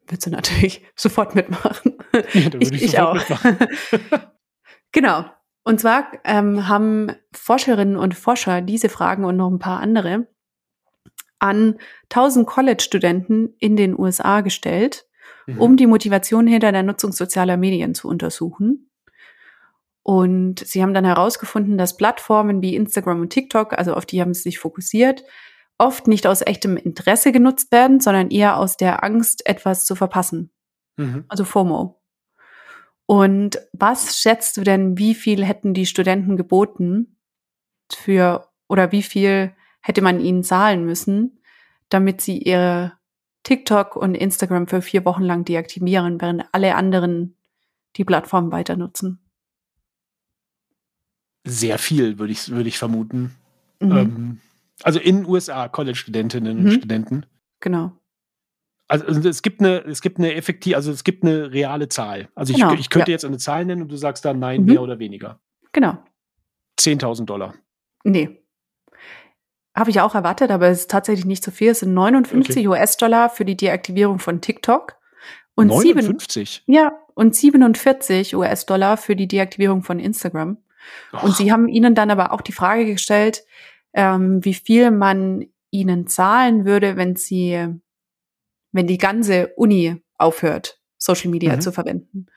Würdest 0.07 0.27
du 0.27 0.31
natürlich 0.31 0.83
sofort 0.95 1.35
mitmachen. 1.35 1.97
Ja, 2.33 2.49
ich, 2.59 2.71
ich, 2.71 2.83
ich 2.83 2.99
auch. 2.99 3.19
genau. 4.91 5.25
Und 5.63 5.79
zwar 5.79 6.11
ähm, 6.23 6.67
haben 6.67 7.11
Forscherinnen 7.33 7.97
und 7.97 8.13
Forscher 8.13 8.61
diese 8.61 8.87
Fragen 8.87 9.25
und 9.25 9.37
noch 9.37 9.49
ein 9.49 9.59
paar 9.59 9.79
andere 9.79 10.27
an 11.39 11.79
1000 12.09 12.47
College-Studenten 12.47 13.55
in 13.59 13.75
den 13.75 13.97
USA 13.97 14.41
gestellt, 14.41 15.05
mhm. 15.47 15.61
um 15.61 15.77
die 15.77 15.87
Motivation 15.87 16.47
hinter 16.47 16.71
der 16.71 16.83
Nutzung 16.83 17.11
sozialer 17.11 17.57
Medien 17.57 17.95
zu 17.95 18.07
untersuchen. 18.07 18.89
Und 20.03 20.59
sie 20.59 20.83
haben 20.83 20.93
dann 20.93 21.05
herausgefunden, 21.05 21.77
dass 21.77 21.97
Plattformen 21.97 22.61
wie 22.61 22.75
Instagram 22.75 23.21
und 23.21 23.29
TikTok, 23.31 23.73
also 23.73 23.95
auf 23.95 24.05
die 24.05 24.21
haben 24.21 24.33
sie 24.33 24.43
sich 24.43 24.59
fokussiert, 24.59 25.23
oft 25.77 26.07
nicht 26.07 26.27
aus 26.27 26.41
echtem 26.41 26.77
Interesse 26.77 27.31
genutzt 27.31 27.71
werden, 27.71 27.99
sondern 27.99 28.29
eher 28.29 28.57
aus 28.57 28.77
der 28.77 29.03
Angst, 29.03 29.45
etwas 29.47 29.85
zu 29.85 29.95
verpassen. 29.95 30.51
Mhm. 30.97 31.25
Also 31.27 31.43
FOMO. 31.43 31.99
Und 33.07 33.59
was 33.73 34.19
schätzt 34.19 34.57
du 34.57 34.61
denn, 34.61 34.97
wie 34.97 35.15
viel 35.15 35.43
hätten 35.43 35.73
die 35.73 35.85
Studenten 35.85 36.37
geboten 36.37 37.17
für 37.91 38.49
oder 38.67 38.91
wie 38.91 39.03
viel 39.03 39.53
hätte 39.81 40.01
man 40.01 40.19
ihnen 40.19 40.43
zahlen 40.43 40.85
müssen, 40.85 41.39
damit 41.89 42.21
sie 42.21 42.39
ihre 42.39 42.93
TikTok 43.45 43.95
und 43.95 44.15
Instagram 44.15 44.67
für 44.67 44.81
vier 44.81 45.05
Wochen 45.05 45.23
lang 45.23 45.45
deaktivieren, 45.45 46.19
während 46.19 46.43
alle 46.51 46.75
anderen 46.75 47.37
die 47.95 48.03
Plattform 48.03 48.51
weiter 48.51 48.75
nutzen? 48.75 49.19
Sehr 51.47 51.77
viel, 51.77 52.17
würde 52.19 52.33
ich, 52.33 52.49
würde 52.49 52.67
ich 52.67 52.77
vermuten. 52.77 53.35
Mhm. 53.79 53.97
Ähm, 53.97 54.41
also 54.83 54.99
in 54.99 55.17
den 55.17 55.25
USA, 55.27 55.69
College-Studentinnen 55.69 56.57
und 56.57 56.63
mhm. 56.65 56.71
Studenten. 56.71 57.25
Genau. 57.59 57.91
Also, 58.87 59.05
also 59.05 59.29
es 59.29 59.41
gibt 59.41 59.61
eine, 59.61 59.83
es 59.85 60.01
gibt 60.01 60.17
eine 60.17 60.33
effektiv, 60.33 60.75
also 60.75 60.91
es 60.91 61.03
gibt 61.03 61.23
eine 61.23 61.51
reale 61.51 61.87
Zahl. 61.87 62.29
Also 62.35 62.53
genau. 62.53 62.73
ich, 62.73 62.81
ich 62.81 62.89
könnte 62.89 63.11
ja. 63.11 63.15
jetzt 63.15 63.25
eine 63.25 63.37
Zahl 63.37 63.63
nennen 63.65 63.83
und 63.83 63.91
du 63.91 63.95
sagst 63.95 64.25
dann 64.25 64.39
nein, 64.39 64.61
mhm. 64.61 64.67
mehr 64.67 64.81
oder 64.81 64.97
weniger. 64.97 65.39
Genau. 65.71 65.97
10.000 66.79 67.25
Dollar. 67.25 67.53
Nee. 68.03 68.44
Habe 69.75 69.89
ich 69.89 69.99
auch 69.99 70.15
erwartet, 70.15 70.51
aber 70.51 70.67
es 70.67 70.81
ist 70.81 70.91
tatsächlich 70.91 71.25
nicht 71.25 71.43
so 71.43 71.51
viel. 71.51 71.71
Es 71.71 71.81
sind 71.81 71.93
59 71.93 72.67
okay. 72.67 72.67
US-Dollar 72.67 73.29
für 73.29 73.43
die 73.43 73.57
Deaktivierung 73.57 74.19
von 74.19 74.39
TikTok. 74.39 74.95
Und 75.55 75.67
59? 75.67 76.63
7, 76.65 76.73
ja, 76.73 76.97
und 77.13 77.35
47 77.35 78.35
US-Dollar 78.35 78.97
für 78.97 79.15
die 79.15 79.27
Deaktivierung 79.27 79.83
von 79.83 79.99
Instagram. 79.99 80.57
Och. 81.13 81.23
Und 81.23 81.35
sie 81.35 81.51
haben 81.51 81.67
ihnen 81.67 81.95
dann 81.95 82.09
aber 82.09 82.31
auch 82.31 82.41
die 82.41 82.53
Frage 82.53 82.85
gestellt, 82.85 83.43
ähm, 83.93 84.43
wie 84.43 84.53
viel 84.53 84.91
man 84.91 85.45
ihnen 85.71 86.07
zahlen 86.07 86.65
würde, 86.65 86.95
wenn 86.95 87.15
sie, 87.15 87.67
wenn 88.71 88.87
die 88.87 88.97
ganze 88.97 89.53
Uni 89.55 90.01
aufhört, 90.17 90.79
Social 90.97 91.31
Media 91.31 91.55
mhm. 91.55 91.61
zu 91.61 91.71
verwenden. 91.71 92.27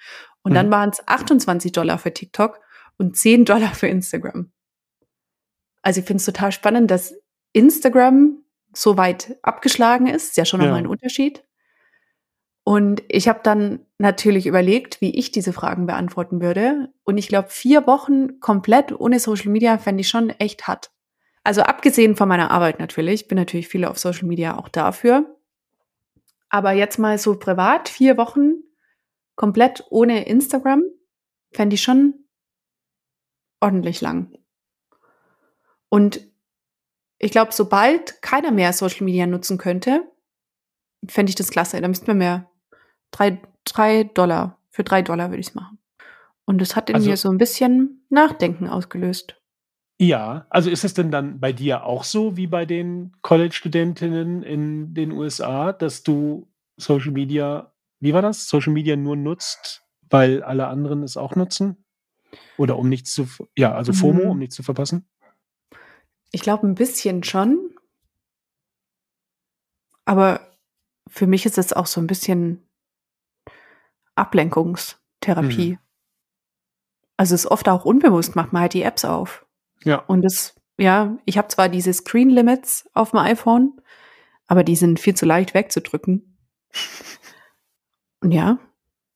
Und 0.42 0.52
mhm. 0.52 0.56
dann 0.56 0.70
waren 0.70 0.90
es 0.90 1.06
28 1.06 1.70
Dollar 1.72 1.98
für 1.98 2.12
TikTok 2.12 2.60
und 2.96 3.16
10 3.16 3.44
Dollar 3.44 3.74
für 3.74 3.86
Instagram. 3.86 4.50
Also 5.82 6.00
ich 6.00 6.06
finde 6.06 6.18
es 6.18 6.24
total 6.24 6.52
spannend, 6.52 6.90
dass 6.90 7.14
Instagram 7.52 8.42
so 8.72 8.96
weit 8.96 9.38
abgeschlagen 9.42 10.06
ist. 10.06 10.30
Ist 10.30 10.36
ja 10.36 10.44
schon 10.44 10.60
nochmal 10.60 10.76
ja. 10.76 10.84
ein 10.84 10.86
Unterschied. 10.86 11.44
Und 12.64 13.02
ich 13.08 13.28
habe 13.28 13.40
dann 13.42 13.86
natürlich 13.96 14.46
überlegt, 14.46 15.00
wie 15.00 15.18
ich 15.18 15.30
diese 15.30 15.54
Fragen 15.54 15.86
beantworten 15.86 16.42
würde. 16.42 16.92
Und 17.04 17.16
ich 17.16 17.28
glaube, 17.28 17.48
vier 17.48 17.86
Wochen 17.86 18.40
komplett 18.40 18.92
ohne 18.92 19.20
Social 19.20 19.50
Media 19.50 19.78
fände 19.78 20.02
ich 20.02 20.08
schon 20.08 20.30
echt 20.30 20.66
hart. 20.66 20.90
Also 21.44 21.62
abgesehen 21.62 22.14
von 22.14 22.28
meiner 22.28 22.50
Arbeit 22.50 22.78
natürlich, 22.78 23.26
bin 23.26 23.36
natürlich 23.36 23.68
viele 23.68 23.88
auf 23.88 23.98
Social 23.98 24.28
Media 24.28 24.58
auch 24.58 24.68
dafür. 24.68 25.38
Aber 26.50 26.72
jetzt 26.72 26.98
mal 26.98 27.16
so 27.16 27.38
privat, 27.38 27.88
vier 27.88 28.18
Wochen 28.18 28.62
komplett 29.34 29.84
ohne 29.88 30.26
Instagram, 30.26 30.82
fände 31.52 31.74
ich 31.74 31.82
schon 31.82 32.26
ordentlich 33.60 34.02
lang. 34.02 34.36
Und 35.88 36.20
ich 37.18 37.32
glaube, 37.32 37.52
sobald 37.52 38.22
keiner 38.22 38.50
mehr 38.50 38.72
Social 38.72 39.04
Media 39.04 39.26
nutzen 39.26 39.58
könnte, 39.58 40.10
fände 41.06 41.30
ich 41.30 41.36
das 41.36 41.50
klasse. 41.50 41.80
Da 41.80 41.88
müssten 41.88 42.06
wir 42.06 42.14
mehr. 42.14 42.50
Drei, 43.10 43.40
drei 43.64 44.04
Dollar. 44.04 44.58
Für 44.70 44.84
drei 44.84 45.02
Dollar 45.02 45.30
würde 45.30 45.40
ich 45.40 45.48
es 45.48 45.54
machen. 45.54 45.78
Und 46.44 46.60
das 46.60 46.76
hat 46.76 46.88
in 46.88 46.96
also, 46.96 47.10
mir 47.10 47.16
so 47.16 47.28
ein 47.28 47.38
bisschen 47.38 48.06
Nachdenken 48.08 48.68
ausgelöst. 48.68 49.36
Ja, 50.00 50.46
also 50.48 50.70
ist 50.70 50.84
es 50.84 50.94
denn 50.94 51.10
dann 51.10 51.40
bei 51.40 51.52
dir 51.52 51.84
auch 51.84 52.04
so 52.04 52.36
wie 52.36 52.46
bei 52.46 52.64
den 52.64 53.12
College-Studentinnen 53.22 54.44
in 54.44 54.94
den 54.94 55.10
USA, 55.10 55.72
dass 55.72 56.04
du 56.04 56.48
Social 56.76 57.10
Media, 57.10 57.72
wie 57.98 58.14
war 58.14 58.22
das? 58.22 58.48
Social 58.48 58.72
Media 58.72 58.94
nur 58.94 59.16
nutzt, 59.16 59.82
weil 60.08 60.42
alle 60.44 60.68
anderen 60.68 61.02
es 61.02 61.16
auch 61.16 61.34
nutzen? 61.34 61.84
Oder 62.56 62.78
um 62.78 62.88
nichts 62.88 63.12
zu, 63.12 63.26
ja, 63.56 63.74
also 63.74 63.92
FOMO, 63.92 64.24
mhm. 64.24 64.30
um 64.30 64.38
nichts 64.38 64.54
zu 64.54 64.62
verpassen? 64.62 65.08
Ich 66.30 66.42
glaube 66.42 66.66
ein 66.66 66.74
bisschen 66.74 67.22
schon. 67.24 67.74
Aber 70.04 70.40
für 71.08 71.26
mich 71.26 71.46
ist 71.46 71.58
es 71.58 71.72
auch 71.72 71.86
so 71.86 72.00
ein 72.00 72.06
bisschen 72.06 72.66
Ablenkungstherapie. 74.14 75.72
Mhm. 75.72 75.78
Also 77.16 77.34
es 77.34 77.44
ist 77.44 77.50
oft 77.50 77.68
auch 77.68 77.84
unbewusst, 77.84 78.36
macht 78.36 78.52
man 78.52 78.62
halt 78.62 78.74
die 78.74 78.82
Apps 78.82 79.04
auf. 79.04 79.46
Ja. 79.84 79.96
Und 79.96 80.22
das, 80.22 80.54
ja, 80.78 81.18
ich 81.24 81.38
habe 81.38 81.48
zwar 81.48 81.68
diese 81.68 81.92
Screen 81.92 82.30
Limits 82.30 82.88
auf 82.94 83.10
dem 83.10 83.20
iPhone, 83.20 83.80
aber 84.46 84.64
die 84.64 84.76
sind 84.76 85.00
viel 85.00 85.14
zu 85.14 85.26
leicht 85.26 85.54
wegzudrücken. 85.54 86.38
Und 88.20 88.32
ja, 88.32 88.58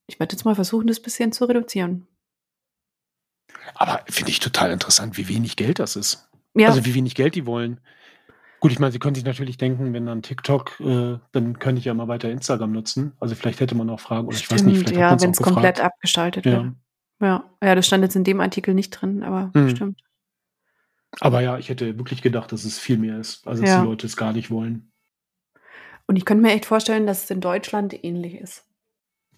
ich 0.07 0.19
werde 0.21 0.35
jetzt 0.35 0.45
mal 0.45 0.55
versuchen, 0.55 0.87
das 0.87 1.01
bisschen 1.01 1.33
zu 1.33 1.45
reduzieren. 1.45 2.07
Aber 3.75 4.05
finde 4.09 4.31
ich 4.31 4.41
total 4.41 4.71
interessant, 4.71 5.17
wie 5.17 5.29
wenig 5.29 5.57
Geld 5.57 5.79
das 5.79 5.97
ist. 5.97 6.29
Ja. 6.55 6.69
Also 6.69 6.85
wie 6.85 6.95
wenig 6.95 7.15
Geld 7.15 7.35
die 7.35 7.47
wollen. 7.47 7.81
Gut, 8.61 8.71
ich 8.71 8.79
meine, 8.79 8.93
sie 8.93 9.01
können 9.01 9.17
sich 9.17 9.25
natürlich 9.25 9.57
denken, 9.57 9.93
wenn 9.93 10.07
dann 10.07 10.23
TikTok, 10.23 10.79
äh, 10.79 11.19
dann 11.33 11.59
könnte 11.59 11.81
ich 11.81 11.85
ja 11.85 11.95
mal 11.95 12.07
weiter 12.07 12.31
Instagram 12.31 12.71
nutzen. 12.71 13.13
Also 13.19 13.35
vielleicht 13.35 13.59
hätte 13.59 13.75
man 13.75 13.91
auch 13.91 13.99
Fragen, 13.99 14.29
oder 14.29 14.37
Stimmt, 14.37 14.53
ich 14.53 14.55
weiß 14.55 14.63
nicht, 14.63 14.79
vielleicht 14.79 15.01
ja, 15.01 15.21
wenn 15.21 15.31
es 15.31 15.43
komplett 15.43 15.81
abgestaltet 15.81 16.47
ja. 16.47 16.53
wird. 16.53 16.75
Ja. 17.21 17.45
ja, 17.63 17.75
das 17.75 17.87
stand 17.87 18.05
jetzt 18.05 18.15
in 18.15 18.25
dem 18.25 18.41
Artikel 18.41 18.75
nicht 18.75 18.91
drin, 18.91 19.25
aber 19.25 19.51
hm. 19.55 19.71
stimmt. 19.71 20.01
Aber 21.21 21.41
ja, 21.41 21.59
ich 21.59 21.69
hätte 21.69 21.99
wirklich 21.99 22.23
gedacht, 22.23 22.53
dass 22.53 22.65
es 22.65 22.79
viel 22.79 22.99
mehr 22.99 23.19
ist, 23.19 23.47
also 23.47 23.63
dass 23.63 23.71
ja. 23.71 23.81
die 23.81 23.87
Leute 23.87 24.07
es 24.07 24.17
gar 24.17 24.33
nicht 24.33 24.51
wollen. 24.51 24.93
Und 26.07 26.17
ich 26.17 26.25
könnte 26.25 26.43
mir 26.43 26.53
echt 26.53 26.67
vorstellen, 26.67 27.07
dass 27.07 27.25
es 27.25 27.31
in 27.31 27.41
Deutschland 27.41 28.05
ähnlich 28.05 28.35
ist. 28.35 28.65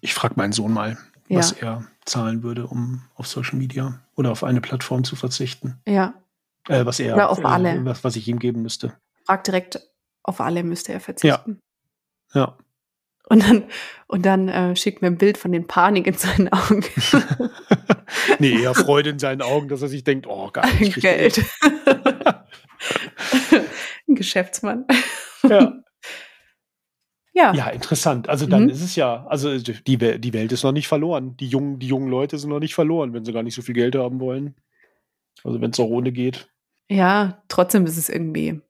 Ich 0.01 0.13
frage 0.13 0.35
meinen 0.37 0.51
Sohn 0.53 0.71
mal, 0.71 0.97
ja. 1.27 1.37
was 1.39 1.51
er 1.51 1.85
zahlen 2.05 2.43
würde, 2.43 2.67
um 2.67 3.01
auf 3.15 3.27
Social 3.27 3.57
Media 3.57 4.01
oder 4.15 4.31
auf 4.31 4.43
eine 4.43 4.61
Plattform 4.61 5.03
zu 5.03 5.15
verzichten. 5.15 5.79
Ja. 5.87 6.13
Äh, 6.67 6.85
was 6.85 6.99
er, 6.99 7.15
oder 7.15 7.29
auf 7.29 7.43
alle. 7.45 7.71
Äh, 7.71 7.85
was, 7.85 8.03
was 8.03 8.15
ich 8.15 8.27
ihm 8.27 8.39
geben 8.39 8.61
müsste. 8.61 8.97
Frag 9.25 9.43
direkt, 9.43 9.79
auf 10.23 10.41
alle 10.41 10.63
müsste 10.63 10.93
er 10.93 10.99
verzichten. 10.99 11.59
Ja. 12.33 12.41
Ja. 12.41 12.57
Und 13.27 13.43
dann, 13.43 13.63
und 14.07 14.25
dann 14.25 14.49
äh, 14.49 14.75
schickt 14.75 15.01
mir 15.01 15.07
ein 15.07 15.17
Bild 15.17 15.37
von 15.37 15.51
den 15.51 15.65
Panik 15.65 16.05
in 16.05 16.13
seinen 16.13 16.49
Augen. 16.49 16.83
nee, 18.39 18.61
eher 18.61 18.75
Freude 18.75 19.09
in 19.09 19.19
seinen 19.19 19.41
Augen, 19.41 19.67
dass 19.67 19.81
er 19.81 19.87
sich 19.87 20.03
denkt, 20.03 20.27
oh, 20.27 20.51
nicht. 20.79 21.01
Geld. 21.01 21.43
ein 24.07 24.15
Geschäftsmann. 24.15 24.85
Ja. 25.43 25.73
Ja. 27.37 27.53
ja, 27.53 27.67
interessant. 27.67 28.29
Also 28.29 28.45
dann 28.45 28.63
mhm. 28.63 28.69
ist 28.69 28.81
es 28.81 28.95
ja, 28.95 29.27
also 29.27 29.57
die, 29.59 29.97
die 29.97 30.33
Welt 30.33 30.53
ist 30.53 30.63
noch 30.63 30.71
nicht 30.71 30.87
verloren. 30.87 31.35
Die 31.35 31.49
jungen, 31.49 31.79
die 31.79 31.87
jungen 31.87 32.07
Leute 32.07 32.37
sind 32.37 32.49
noch 32.49 32.61
nicht 32.61 32.73
verloren, 32.73 33.11
wenn 33.11 33.25
sie 33.25 33.33
gar 33.33 33.43
nicht 33.43 33.55
so 33.55 33.61
viel 33.61 33.75
Geld 33.75 33.93
haben 33.95 34.21
wollen. 34.21 34.55
Also 35.43 35.59
wenn 35.59 35.71
es 35.71 35.79
auch 35.81 35.89
ohne 35.89 36.13
geht. 36.13 36.47
Ja, 36.89 37.43
trotzdem 37.47 37.85
ist 37.85 37.97
es 37.97 38.09
irgendwie 38.09 38.61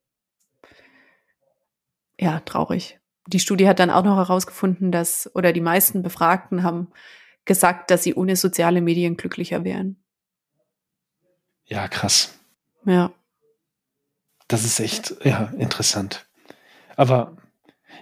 ja 2.19 2.39
traurig 2.41 2.99
die 3.27 3.39
Studie 3.39 3.67
hat 3.67 3.79
dann 3.79 3.89
auch 3.89 4.03
noch 4.03 4.17
herausgefunden, 4.17 4.91
dass, 4.91 5.29
oder 5.33 5.51
die 5.53 5.61
meisten 5.61 6.03
Befragten 6.03 6.63
haben 6.63 6.91
gesagt, 7.45 7.91
dass 7.91 8.03
sie 8.03 8.15
ohne 8.15 8.35
soziale 8.35 8.81
Medien 8.81 9.17
glücklicher 9.17 9.63
wären. 9.63 9.97
Ja, 11.65 11.87
krass. 11.87 12.37
Ja. 12.85 13.11
Das 14.47 14.63
ist 14.63 14.79
echt, 14.79 15.15
ja, 15.23 15.51
interessant. 15.57 16.27
Aber, 16.95 17.35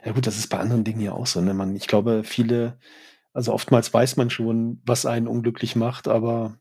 ja 0.04 0.12
gut, 0.12 0.28
das 0.28 0.38
ist 0.38 0.47
bei 0.47 0.60
anderen 0.60 0.84
Dingen 0.84 0.99
ja 0.99 1.13
auch 1.13 1.26
so. 1.26 1.39
Ne? 1.39 1.54
Man, 1.54 1.76
ich 1.76 1.88
glaube, 1.88 2.23
viele, 2.26 2.78
also 3.32 3.54
oftmals 3.54 3.93
weiß 3.93 4.17
man 4.17 4.30
schon, 4.30 4.82
was 4.86 5.06
einen 5.06 5.28
unglücklich 5.28 5.78
macht, 5.78 6.10
aber 6.10 6.58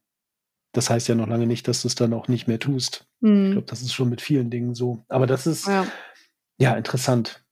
das 0.73 0.91
heißt 0.91 1.09
ja 1.09 1.15
noch 1.15 1.29
lange 1.29 1.47
nicht, 1.47 1.69
dass 1.69 1.83
du 1.83 1.89
es 1.89 1.95
dann 1.95 2.15
auch 2.15 2.29
nicht 2.29 2.49
mehr 2.49 2.59
tust. 2.59 3.07
Mhm. 3.21 3.47
Ich 3.47 3.53
glaube, 3.53 3.67
das 3.67 3.83
ist 3.83 3.93
schon 3.93 4.09
mit 4.09 4.21
vielen 4.21 4.51
Dingen 4.51 4.75
so. 4.75 5.05
Aber 5.09 5.27
das 5.27 5.47
ist 5.47 5.67
ja, 5.67 5.87
ja 6.59 6.75
interessant. 6.75 7.45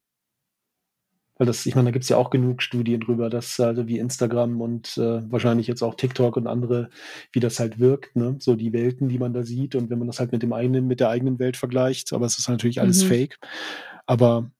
Weil 1.37 1.47
das, 1.47 1.65
ich 1.65 1.75
meine, 1.75 1.87
da 1.87 1.93
gibt 1.93 2.03
es 2.03 2.11
ja 2.11 2.19
auch 2.19 2.29
genug 2.29 2.61
Studien 2.61 3.01
drüber, 3.01 3.31
dass 3.31 3.59
also 3.61 3.87
wie 3.87 3.99
Instagram 3.99 4.61
und 4.61 4.99
äh, 4.99 5.23
wahrscheinlich 5.31 5.67
jetzt 5.67 5.83
auch 5.83 5.95
TikTok 5.95 6.37
und 6.37 6.47
andere, 6.47 6.91
wie 7.33 7.41
das 7.41 7.59
halt 7.59 7.79
wirkt, 7.79 8.15
ne? 8.15 8.37
So 8.41 8.57
die 8.57 8.75
Welten, 8.75 9.09
die 9.09 9.19
man 9.19 9.33
da 9.33 9.43
sieht 9.43 9.75
und 9.75 9.89
wenn 9.89 9.99
man 9.99 10.07
das 10.07 10.21
halt 10.21 10.33
mit 10.33 10.43
dem 10.43 10.53
eigenen, 10.53 10.87
mit 10.87 11.01
der 11.01 11.09
eigenen 11.09 11.39
Welt 11.39 11.57
vergleicht, 11.57 12.13
aber 12.13 12.27
es 12.27 12.39
ist 12.39 12.51
natürlich 12.51 12.81
alles 12.81 13.05
mhm. 13.05 13.09
fake. 13.09 13.39
Aber 14.05 14.51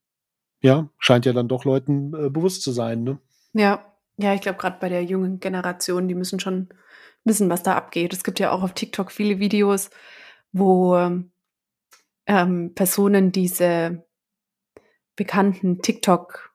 ja, 0.63 0.89
scheint 0.99 1.27
ja 1.27 1.35
dann 1.35 1.49
doch 1.49 1.67
Leuten 1.67 2.15
äh, 2.15 2.31
bewusst 2.31 2.63
zu 2.63 2.73
sein, 2.73 3.03
ne? 3.03 3.19
Ja, 3.53 3.85
ja, 4.17 4.33
ich 4.33 4.41
glaube, 4.41 4.59
gerade 4.59 4.79
bei 4.81 4.89
der 4.89 5.05
jungen 5.05 5.39
Generation, 5.39 6.09
die 6.09 6.15
müssen 6.15 6.41
schon 6.41 6.69
wissen, 7.25 7.51
was 7.51 7.63
da 7.63 7.77
abgeht. 7.77 8.13
Es 8.13 8.25
gibt 8.25 8.41
ja 8.41 8.51
auch 8.51 8.63
auf 8.63 8.75
TikTok 8.75 9.13
viele 9.13 9.39
Videos, 9.39 9.91
wo 10.53 10.97
ähm, 12.27 12.75
Personen 12.75 13.33
diese 13.33 14.05
bekannten 15.17 15.83
TikTok 15.83 16.55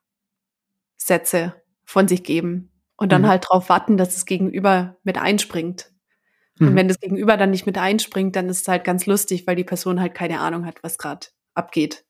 Sätze 0.97 1.53
von 1.83 2.07
sich 2.07 2.23
geben 2.23 2.71
und 2.97 3.11
dann 3.11 3.23
mhm. 3.23 3.27
halt 3.27 3.45
darauf 3.45 3.69
warten, 3.69 3.97
dass 3.97 4.15
das 4.15 4.25
Gegenüber 4.25 4.97
mit 5.03 5.17
einspringt. 5.17 5.91
Mhm. 6.57 6.69
Und 6.69 6.75
wenn 6.75 6.87
das 6.87 6.99
Gegenüber 6.99 7.37
dann 7.37 7.51
nicht 7.51 7.65
mit 7.65 7.77
einspringt, 7.77 8.35
dann 8.35 8.49
ist 8.49 8.61
es 8.61 8.67
halt 8.67 8.83
ganz 8.83 9.05
lustig, 9.05 9.45
weil 9.45 9.55
die 9.55 9.63
Person 9.63 9.99
halt 9.99 10.13
keine 10.13 10.39
Ahnung 10.39 10.65
hat, 10.65 10.81
was 10.81 10.97
gerade 10.97 11.27
abgeht. 11.53 12.05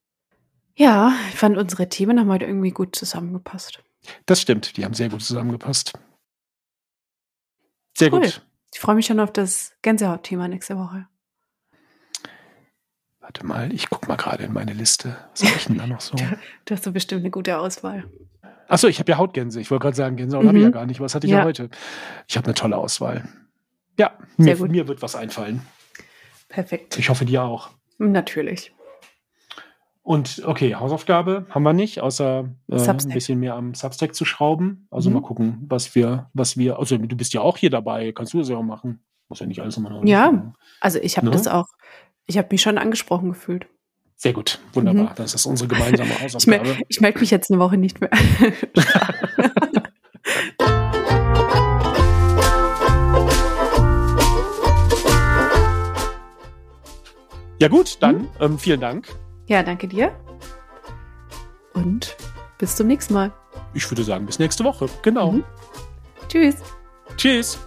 Ja, 0.75 1.13
ich 1.29 1.35
fand 1.35 1.57
unsere 1.57 1.89
Themen 1.89 2.19
haben 2.19 2.29
heute 2.29 2.45
irgendwie 2.45 2.71
gut 2.71 2.95
zusammengepasst. 2.95 3.81
Das 4.25 4.41
stimmt, 4.41 4.77
die 4.77 4.85
haben 4.85 4.93
sehr 4.93 5.09
gut 5.09 5.23
zusammengepasst. 5.23 5.93
Sehr 7.97 8.11
cool. 8.13 8.21
gut. 8.21 8.41
Ich 8.73 8.79
freue 8.79 8.95
mich 8.95 9.05
schon 9.05 9.19
auf 9.19 9.31
das 9.31 9.73
Gänsehautthema 9.81 10.47
nächste 10.47 10.77
Woche. 10.77 11.07
Warte 13.21 13.45
mal, 13.45 13.73
ich 13.73 13.89
gucke 13.89 14.07
mal 14.07 14.17
gerade 14.17 14.43
in 14.43 14.53
meine 14.53 14.73
Liste. 14.73 15.17
Was 15.31 15.43
habe 15.43 15.57
ich 15.57 15.65
denn 15.65 15.77
da 15.77 15.87
noch 15.87 16.01
so? 16.01 16.15
du 16.65 16.73
hast 16.73 16.83
so 16.83 16.91
bestimmt 16.91 17.21
eine 17.21 17.31
gute 17.31 17.57
Auswahl. 17.57 18.03
Achso, 18.67 18.87
ich 18.87 18.99
habe 18.99 19.11
ja 19.11 19.17
Hautgänse. 19.17 19.61
Ich 19.61 19.71
wollte 19.71 19.83
gerade 19.83 19.95
sagen, 19.95 20.15
Gänsehaut 20.15 20.43
mhm. 20.43 20.49
habe 20.49 20.57
ich 20.57 20.63
ja 20.65 20.69
gar 20.69 20.85
nicht. 20.85 20.99
Was 20.99 21.15
hatte 21.15 21.25
ich 21.25 21.31
ja, 21.31 21.39
ja 21.39 21.45
heute? 21.45 21.69
Ich 22.27 22.37
habe 22.37 22.45
eine 22.45 22.53
tolle 22.53 22.77
Auswahl. 22.77 23.27
Ja, 23.97 24.11
mir, 24.37 24.55
mir, 24.57 24.87
wird 24.87 25.01
was 25.01 25.15
einfallen. 25.15 25.61
Perfekt. 26.49 26.99
Ich 26.99 27.09
hoffe, 27.09 27.25
dir 27.25 27.43
auch. 27.43 27.69
Natürlich. 27.97 28.74
Und 30.05 30.43
okay, 30.45 30.75
Hausaufgabe 30.75 31.47
haben 31.49 31.63
wir 31.63 31.73
nicht, 31.73 31.99
außer 31.99 32.47
äh, 32.69 32.75
ein 32.79 33.09
bisschen 33.09 33.39
mehr 33.39 33.55
am 33.55 33.73
Substack 33.73 34.13
zu 34.13 34.23
schrauben. 34.23 34.87
Also 34.91 35.09
mhm. 35.09 35.15
mal 35.15 35.23
gucken, 35.23 35.65
was 35.67 35.95
wir, 35.95 36.29
was 36.31 36.57
wir, 36.57 36.77
also 36.77 36.95
du 36.99 37.15
bist 37.17 37.33
ja 37.33 37.41
auch 37.41 37.57
hier 37.57 37.71
dabei, 37.71 38.11
kannst 38.11 38.31
du 38.31 38.37
das 38.37 38.47
ja 38.47 38.55
auch 38.55 38.61
machen. 38.61 39.03
Muss 39.29 39.39
ja 39.39 39.47
nicht 39.47 39.61
alles 39.61 39.77
immer 39.77 39.89
noch. 39.89 40.05
Ja, 40.05 40.29
machen. 40.29 40.53
also 40.79 40.99
ich 40.99 41.17
habe 41.17 41.25
ne? 41.25 41.31
das 41.31 41.47
auch, 41.47 41.65
ich 42.27 42.37
habe 42.37 42.49
mich 42.51 42.61
schon 42.61 42.77
angesprochen 42.77 43.29
gefühlt. 43.29 43.65
Sehr 44.15 44.33
gut, 44.33 44.59
wunderbar. 44.73 45.05
Mhm. 45.05 45.15
Das 45.15 45.33
ist 45.33 45.47
unsere 45.47 45.69
gemeinsame 45.69 46.11
Hausaufgabe. 46.21 46.67
Ich, 46.67 46.77
me 46.77 46.83
ich 46.87 47.01
melde 47.01 47.19
mich 47.21 47.31
jetzt 47.31 47.49
eine 47.49 47.59
Woche 47.59 47.77
nicht 47.77 47.99
mehr. 47.99 48.11
ja 57.59 57.67
gut, 57.69 57.97
dann 58.01 58.17
mhm. 58.17 58.27
ähm, 58.39 58.59
vielen 58.59 58.81
Dank. 58.81 59.07
Ja, 59.47 59.63
danke 59.63 59.87
dir. 59.87 60.11
Und 61.73 62.15
bis 62.57 62.75
zum 62.75 62.87
nächsten 62.87 63.13
Mal. 63.13 63.31
Ich 63.73 63.89
würde 63.91 64.03
sagen, 64.03 64.25
bis 64.25 64.39
nächste 64.39 64.63
Woche. 64.63 64.87
Genau. 65.01 65.33
Mhm. 65.33 65.43
Tschüss. 66.29 66.55
Tschüss. 67.17 67.59